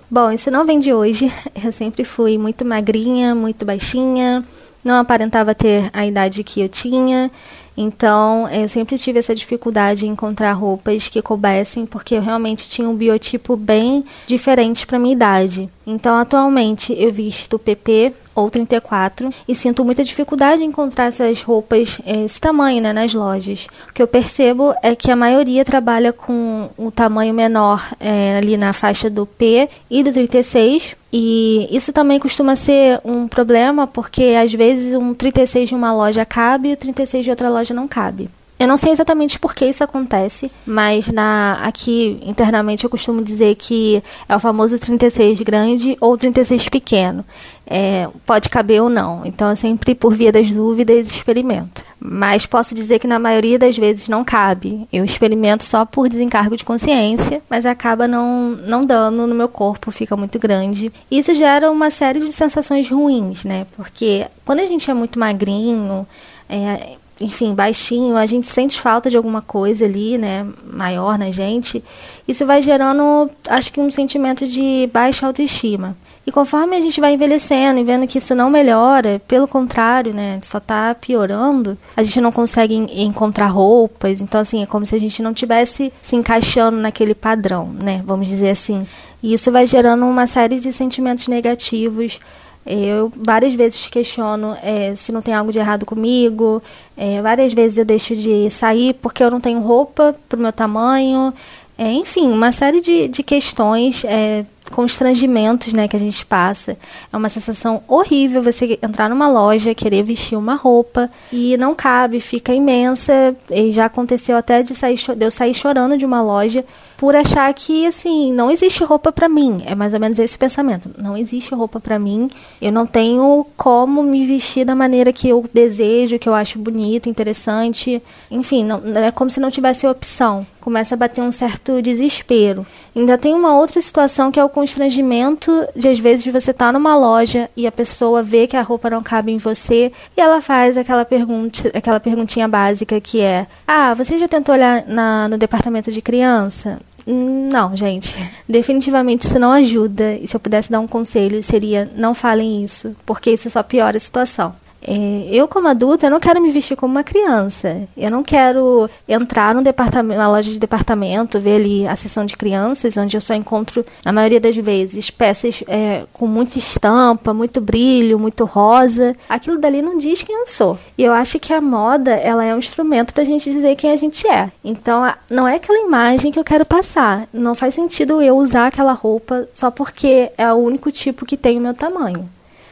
Bom, 0.09 0.31
isso 0.31 0.49
não 0.49 0.65
vem 0.65 0.79
de 0.79 0.95
hoje. 0.95 1.29
Eu 1.61 1.73
sempre 1.73 2.05
fui 2.05 2.39
muito 2.39 2.65
magrinha, 2.65 3.35
muito 3.35 3.65
baixinha, 3.65 4.45
não 4.85 4.95
aparentava 4.95 5.57
ter 5.57 5.91
a 5.93 6.07
idade 6.07 6.45
que 6.45 6.61
eu 6.61 6.69
tinha, 6.69 7.33
então 7.77 8.49
eu 8.49 8.69
sempre 8.69 8.97
tive 8.97 9.19
essa 9.19 9.35
dificuldade 9.35 10.07
em 10.07 10.11
encontrar 10.11 10.53
roupas 10.53 11.09
que 11.09 11.21
coubessem, 11.21 11.85
porque 11.85 12.15
eu 12.15 12.23
realmente 12.23 12.71
tinha 12.71 12.89
um 12.89 12.95
biotipo 12.95 13.57
bem 13.57 14.05
diferente 14.27 14.87
para 14.87 15.01
minha 15.01 15.15
idade. 15.15 15.69
Então 15.85 16.17
atualmente 16.17 16.95
eu 16.97 17.13
visto 17.13 17.59
PP 17.59 18.13
ou 18.41 18.51
34 18.51 19.31
e 19.47 19.55
sinto 19.55 19.85
muita 19.85 20.05
dificuldade 20.05 20.63
em 20.63 20.67
encontrar 20.67 21.07
essas 21.07 21.43
roupas 21.43 22.01
eh, 22.07 22.25
esse 22.25 22.41
tamanho 22.41 22.83
né, 22.83 22.93
nas 22.93 23.13
lojas. 23.13 23.67
O 23.89 23.93
que 23.93 24.03
eu 24.03 24.07
percebo 24.07 24.75
é 24.83 24.95
que 24.95 25.11
a 25.11 25.17
maioria 25.17 25.65
trabalha 25.65 26.13
com 26.13 26.69
um 26.79 26.91
tamanho 26.91 27.35
menor 27.35 27.89
é, 27.99 28.39
ali 28.39 28.57
na 28.57 28.73
faixa 28.73 29.11
do 29.11 29.27
P 29.27 29.69
e 29.91 30.03
do 30.03 30.13
36 30.13 30.97
e 31.13 31.69
isso 31.71 31.93
também 31.93 32.19
costuma 32.19 32.55
ser 32.55 33.01
um 33.05 33.27
problema 33.27 33.87
porque 33.87 34.37
às 34.41 34.53
vezes 34.53 34.95
um 34.95 35.15
36 35.15 35.71
de 35.71 35.75
uma 35.75 35.93
loja 35.93 36.25
cabe 36.25 36.71
e 36.71 36.73
o 36.73 36.77
36 36.77 37.25
de 37.25 37.31
outra 37.31 37.49
loja 37.49 37.73
não 37.73 37.89
cabe. 37.89 38.31
Eu 38.59 38.67
não 38.67 38.77
sei 38.77 38.91
exatamente 38.91 39.39
por 39.39 39.55
que 39.55 39.65
isso 39.65 39.85
acontece, 39.85 40.51
mas 40.67 41.07
na 41.09 41.61
aqui 41.63 42.19
internamente 42.23 42.83
eu 42.83 42.91
costumo 42.91 43.23
dizer 43.23 43.55
que 43.55 44.03
é 44.29 44.35
o 44.35 44.41
famoso 44.41 44.77
36 44.77 45.41
grande 45.43 45.97
ou 46.01 46.17
36 46.17 46.69
pequeno. 46.69 47.25
É, 47.65 48.09
pode 48.27 48.49
caber 48.49 48.83
ou 48.83 48.89
não. 48.89 49.25
Então 49.25 49.51
eu 49.51 49.57
sempre, 49.57 49.95
por 49.95 50.15
via 50.15 50.33
das 50.33 50.51
dúvidas, 50.51 51.07
experimento. 51.07 51.85
Mas 52.01 52.47
posso 52.47 52.75
dizer 52.75 52.99
que 52.99 53.07
na 53.07 53.19
maioria 53.19 53.59
das 53.59 53.77
vezes 53.77 54.09
não 54.09 54.25
cabe. 54.25 54.89
Eu 54.93 55.05
experimento 55.05 55.63
só 55.63 55.85
por 55.85 56.09
desencargo 56.09 56.57
de 56.57 56.65
consciência, 56.65 57.43
mas 57.49 57.65
acaba 57.65 58.09
não, 58.09 58.51
não 58.51 58.85
dando 58.85 59.27
no 59.27 59.35
meu 59.35 59.49
corpo, 59.49 59.93
fica 59.93 60.17
muito 60.17 60.39
grande. 60.39 60.91
Isso 61.11 61.33
gera 61.35 61.71
uma 61.71 61.91
série 61.91 62.21
de 62.21 62.33
sensações 62.33 62.91
ruins, 62.91 63.45
né? 63.45 63.67
Porque 63.77 64.27
quando 64.45 64.61
a 64.61 64.67
gente 64.67 64.91
é 64.91 64.95
muito 64.95 65.19
magrinho, 65.19 66.07
é, 66.49 66.97
enfim, 67.21 67.55
baixinho, 67.55 68.17
a 68.17 68.27
gente 68.27 68.49
sente 68.49 68.81
falta 68.81 69.11
de 69.11 69.17
alguma 69.17 69.43
coisa 69.43 69.85
ali, 69.85 70.19
né, 70.19 70.47
maior 70.71 71.19
na 71.19 71.31
gente, 71.31 71.83
isso 72.27 72.47
vai 72.47 72.63
gerando, 72.63 73.31
acho 73.49 73.73
que 73.73 73.81
um 73.81 73.91
sentimento 73.91 74.47
de 74.47 74.89
baixa 74.93 75.27
autoestima. 75.27 75.97
E 76.27 76.31
conforme 76.31 76.77
a 76.77 76.81
gente 76.81 77.01
vai 77.01 77.15
envelhecendo 77.15 77.81
e 77.81 77.85
vendo 77.85 78.07
que 78.07 78.19
isso 78.19 78.35
não 78.35 78.51
melhora, 78.51 79.21
pelo 79.27 79.49
contrário, 79.49 80.13
né, 80.13 80.39
só 80.43 80.59
está 80.59 80.95
piorando, 80.95 81.77
a 81.97 82.03
gente 82.03 82.21
não 82.21 82.31
consegue 82.31 82.75
encontrar 82.75 83.47
roupas, 83.47 84.21
então 84.21 84.41
assim, 84.41 84.63
é 84.63 84.67
como 84.67 84.85
se 84.85 84.95
a 84.95 85.01
gente 85.01 85.23
não 85.23 85.33
tivesse 85.33 85.93
se 86.03 86.17
encaixando 86.17 86.77
naquele 86.77 87.15
padrão, 87.15 87.71
né, 87.83 88.03
vamos 88.05 88.29
dizer 88.29 88.51
assim. 88.51 88.87
E 89.23 89.33
isso 89.33 89.51
vai 89.51 89.67
gerando 89.67 90.05
uma 90.05 90.27
série 90.27 90.61
de 90.61 90.73
sentimentos 90.73 91.27
negativos, 91.29 92.21
eu 92.69 93.11
várias 93.17 93.55
vezes 93.55 93.87
questiono 93.87 94.57
é, 94.63 94.95
se 94.95 95.11
não 95.11 95.23
tem 95.23 95.35
algo 95.35 95.51
de 95.51 95.59
errado 95.59 95.87
comigo. 95.87 96.63
É, 96.97 97.23
várias 97.23 97.53
vezes 97.53 97.79
eu 97.79 97.85
deixo 97.85 98.15
de 98.15 98.51
sair 98.51 98.95
porque 98.95 99.23
eu 99.23 99.31
não 99.31 99.41
tenho 99.41 99.61
roupa 99.61 100.15
para 100.29 100.39
o 100.39 100.43
meu 100.43 100.53
tamanho. 100.53 101.33
É, 101.79 101.93
enfim, 101.93 102.29
uma 102.29 102.51
série 102.51 102.81
de, 102.81 103.07
de 103.07 103.23
questões 103.23 104.05
é, 104.05 104.45
constrangimentos 104.73 105.73
né, 105.73 105.87
que 105.87 105.95
a 105.95 105.99
gente 105.99 106.27
passa. 106.27 106.77
É 107.13 107.17
uma 107.17 107.29
sensação 107.29 107.83
horrível 107.87 108.43
você 108.43 108.79
entrar 108.83 109.09
numa 109.09 109.29
loja, 109.29 109.75
querer 109.75 110.03
vestir 110.03 110.37
uma 110.37 110.57
roupa 110.57 111.09
e 111.33 111.57
não 111.57 111.75
cabe, 111.75 112.19
fica 112.19 112.53
imensa. 112.53 113.35
E 113.51 113.71
já 113.71 113.87
aconteceu 113.87 114.37
até 114.37 114.63
de, 114.63 114.75
sair, 114.75 114.97
de 114.97 115.25
eu 115.25 115.31
sair 115.31 115.55
chorando 115.55 115.97
de 115.97 116.05
uma 116.05 116.21
loja 116.21 116.65
por 116.99 117.15
achar 117.15 117.55
que, 117.55 117.87
assim, 117.87 118.33
não 118.33 118.51
existe 118.51 118.83
roupa 118.83 119.13
para 119.13 119.29
mim. 119.29 119.63
É 119.65 119.73
mais 119.73 119.95
ou 119.95 120.01
menos 120.01 120.19
esse 120.19 120.37
pensamento. 120.37 120.91
Não 120.99 121.17
existe 121.17 121.55
roupa 121.55 121.79
para 121.79 121.97
mim. 121.97 122.29
Eu 122.61 122.73
não 122.73 122.85
tenho 122.87 123.47
como 123.57 124.03
me 124.03 124.27
vestir 124.27 124.65
da 124.65 124.75
maneira 124.75 125.13
que 125.13 125.29
eu 125.29 125.49
desejo, 125.55 126.19
que 126.19 126.29
eu 126.29 126.35
acho 126.35 126.59
bonita, 126.59 127.09
interessante. 127.09 128.03
Enfim, 128.29 128.65
não, 128.65 128.83
é 128.97 129.13
como 129.13 129.31
se 129.31 129.39
não 129.39 129.49
tivesse 129.49 129.87
opção. 129.87 130.45
Começa 130.61 130.97
a 130.97 130.99
bater 130.99 131.23
um 131.23 131.31
certo 131.31 131.81
desespero. 131.81 132.67
Ainda 132.97 133.17
tem 133.17 133.33
uma 133.33 133.57
outra 133.57 133.81
situação 133.81 134.33
que 134.33 134.41
é 134.41 134.45
o 134.45 134.49
constrangimento 134.49 135.69
de 135.77 135.87
às 135.87 136.01
vezes 136.01 136.27
você 136.27 136.51
estar 136.51 136.67
tá 136.67 136.73
numa 136.73 136.97
loja 136.97 137.49
e 137.57 137.65
a 137.65 137.71
pessoa 137.71 138.25
vê 138.25 138.49
que 138.49 138.57
a 138.57 138.63
roupa 138.63 138.91
não 138.91 139.05
cabe 139.05 139.31
em 139.31 139.39
você 139.39 139.93
e 140.17 140.21
ela 140.21 140.43
faz 140.43 140.77
aquela 140.77 141.05
pergunta, 141.05 141.71
aquela 141.73 142.01
perguntinha 142.01 142.49
básica 142.49 143.01
que 143.01 143.21
é: 143.21 143.47
"Ah, 143.65 143.95
você 143.95 144.19
já 144.19 144.27
tentou 144.27 144.53
olhar 144.53 144.85
na, 144.85 145.29
no 145.29 145.39
departamento 145.39 145.93
de 145.93 146.03
criança?" 146.03 146.81
Não, 147.11 147.75
gente. 147.75 148.15
Definitivamente 148.47 149.23
isso 149.23 149.39
não 149.39 149.51
ajuda. 149.51 150.15
E 150.17 150.29
se 150.29 150.37
eu 150.37 150.41
pudesse 150.41 150.71
dar 150.71 150.81
um 150.81 150.87
conselho, 150.87 151.43
seria 151.43 151.91
não 151.97 152.13
falem 152.13 152.63
isso, 152.63 152.95
porque 153.07 153.31
isso 153.31 153.49
só 153.49 153.63
piora 153.63 153.97
a 153.97 154.01
situação. 154.01 154.55
É, 154.83 155.29
eu, 155.31 155.49
como 155.49 155.69
adulta, 155.69 156.07
eu 156.07 156.11
não 156.11 156.21
quero 156.21 156.41
me 156.41 156.51
vestir 156.51 156.77
como 156.77 156.93
uma 156.93 157.05
criança. 157.05 157.89
Eu 157.97 158.11
não 158.11 158.23
quero 158.23 158.89
entrar 159.09 159.55
num 159.55 159.63
departamento, 159.63 160.21
loja 160.21 160.51
de 160.51 160.59
departamento, 160.59 161.41
ver 161.41 161.57
ali 161.57 161.87
a 161.87 161.97
seção 161.97 162.25
de 162.25 162.37
crianças, 162.37 162.97
onde 162.97 163.17
eu 163.17 163.21
só 163.21 163.35
encontro, 163.35 163.85
na 164.05 164.13
maioria 164.13 164.41
das 164.41 164.57
vezes, 164.57 165.11
peças 165.11 165.63
é, 165.67 166.05
com 166.13 166.27
muita 166.27 166.59
estampa, 166.59 167.35
muito 167.35 167.61
brilho, 167.61 168.19
muito 168.19 168.45
rosa. 168.45 169.17
Aquilo 169.29 169.59
dali 169.59 169.83
não 169.83 169.99
diz 169.99 170.23
quem 170.23 170.37
eu 170.37 170.47
sou. 170.47 170.79
E 170.97 171.05
eu 171.05 171.13
acho 171.13 171.39
que 171.39 171.53
a 171.53 171.61
moda, 171.61 172.13
ela 172.13 172.45
é 172.45 172.55
um 172.55 172.59
instrumento 172.59 173.13
pra 173.13 173.25
gente 173.25 173.51
dizer 173.51 173.77
quem 173.77 173.91
a 173.91 173.97
gente 173.97 174.27
é. 174.27 174.51
Então, 174.65 175.03
não 175.31 175.47
é 175.47 175.57
aquela 175.57 175.79
imagem 175.87 176.31
que 176.31 176.39
eu 176.39 176.45
quero 176.45 176.65
passar. 176.65 177.27
Não 177.33 177.55
faz 177.55 177.75
sentido 177.75 178.23
eu 178.23 178.37
usar 178.37 178.67
aquela 178.67 178.93
roupa 178.93 179.49
só 179.53 179.71
porque 179.71 180.31
é 180.37 180.53
o 180.53 180.57
único 180.57 180.91
tipo 180.91 181.27
que 181.27 181.37
tem 181.37 181.59
o 181.59 181.61
meu 181.61 181.75
tamanho. 181.75 182.29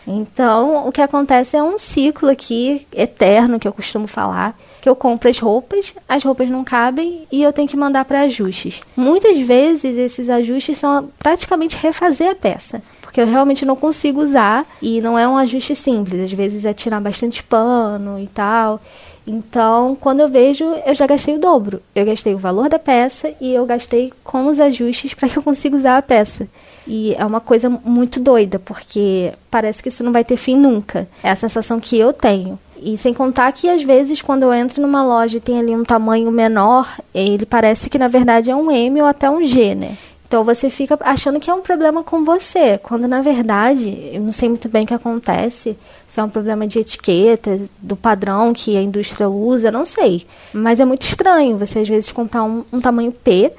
Então, 0.06 0.86
o 0.86 0.92
que 0.92 1.00
acontece 1.00 1.56
é 1.56 1.62
um 1.62 1.78
ciclo 1.78 2.30
aqui 2.30 2.86
eterno 2.94 3.58
que 3.58 3.66
eu 3.66 3.72
costumo 3.72 4.06
falar, 4.06 4.56
que 4.80 4.88
eu 4.88 4.94
compro 4.94 5.28
as 5.28 5.38
roupas, 5.38 5.94
as 6.08 6.22
roupas 6.22 6.48
não 6.48 6.62
cabem 6.62 7.26
e 7.30 7.42
eu 7.42 7.52
tenho 7.52 7.66
que 7.66 7.76
mandar 7.76 8.04
para 8.04 8.20
ajustes. 8.20 8.82
Muitas 8.96 9.36
vezes 9.38 9.96
esses 9.96 10.28
ajustes 10.28 10.78
são 10.78 11.08
praticamente 11.18 11.76
refazer 11.76 12.30
a 12.30 12.34
peça 12.34 12.80
porque 13.16 13.20
eu 13.22 13.32
realmente 13.32 13.64
não 13.64 13.74
consigo 13.74 14.20
usar 14.20 14.66
e 14.82 15.00
não 15.00 15.18
é 15.18 15.26
um 15.26 15.38
ajuste 15.38 15.74
simples. 15.74 16.20
Às 16.20 16.32
vezes 16.32 16.66
é 16.66 16.74
tirar 16.74 17.00
bastante 17.00 17.42
pano 17.42 18.18
e 18.20 18.26
tal. 18.26 18.78
Então, 19.26 19.96
quando 20.00 20.20
eu 20.20 20.28
vejo, 20.28 20.64
eu 20.86 20.94
já 20.94 21.06
gastei 21.06 21.34
o 21.34 21.40
dobro. 21.40 21.82
Eu 21.94 22.06
gastei 22.06 22.34
o 22.34 22.38
valor 22.38 22.68
da 22.68 22.78
peça 22.78 23.32
e 23.40 23.52
eu 23.52 23.66
gastei 23.66 24.12
com 24.22 24.46
os 24.46 24.60
ajustes 24.60 25.14
para 25.14 25.28
que 25.28 25.36
eu 25.36 25.42
consiga 25.42 25.76
usar 25.76 25.96
a 25.96 26.02
peça. 26.02 26.46
E 26.86 27.14
é 27.14 27.24
uma 27.24 27.40
coisa 27.40 27.68
muito 27.68 28.20
doida, 28.20 28.60
porque 28.60 29.32
parece 29.50 29.82
que 29.82 29.88
isso 29.88 30.04
não 30.04 30.12
vai 30.12 30.22
ter 30.22 30.36
fim 30.36 30.56
nunca. 30.56 31.08
É 31.22 31.30
a 31.30 31.36
sensação 31.36 31.80
que 31.80 31.98
eu 31.98 32.12
tenho. 32.12 32.56
E 32.80 32.96
sem 32.96 33.12
contar 33.12 33.50
que 33.52 33.68
às 33.68 33.82
vezes 33.82 34.22
quando 34.22 34.44
eu 34.44 34.54
entro 34.54 34.80
numa 34.82 35.02
loja 35.02 35.38
e 35.38 35.40
tem 35.40 35.58
ali 35.58 35.74
um 35.74 35.82
tamanho 35.82 36.30
menor, 36.30 36.96
ele 37.12 37.46
parece 37.46 37.90
que 37.90 37.98
na 37.98 38.06
verdade 38.06 38.50
é 38.50 38.54
um 38.54 38.70
M 38.70 39.00
ou 39.00 39.08
até 39.08 39.28
um 39.30 39.42
G, 39.42 39.74
né? 39.74 39.96
Então 40.26 40.42
você 40.42 40.68
fica 40.68 40.98
achando 41.00 41.38
que 41.38 41.48
é 41.48 41.54
um 41.54 41.62
problema 41.62 42.02
com 42.02 42.24
você, 42.24 42.78
quando 42.78 43.06
na 43.06 43.22
verdade, 43.22 44.10
eu 44.12 44.20
não 44.20 44.32
sei 44.32 44.48
muito 44.48 44.68
bem 44.68 44.84
o 44.84 44.86
que 44.86 44.94
acontece, 44.94 45.78
se 46.08 46.20
é 46.20 46.24
um 46.24 46.28
problema 46.28 46.66
de 46.66 46.80
etiqueta, 46.80 47.60
do 47.78 47.96
padrão 47.96 48.52
que 48.52 48.76
a 48.76 48.82
indústria 48.82 49.28
usa, 49.28 49.70
não 49.70 49.84
sei. 49.84 50.26
Mas 50.52 50.80
é 50.80 50.84
muito 50.84 51.02
estranho 51.02 51.56
você 51.56 51.80
às 51.80 51.88
vezes 51.88 52.10
comprar 52.10 52.42
um, 52.42 52.64
um 52.72 52.80
tamanho 52.80 53.12
P 53.12 53.52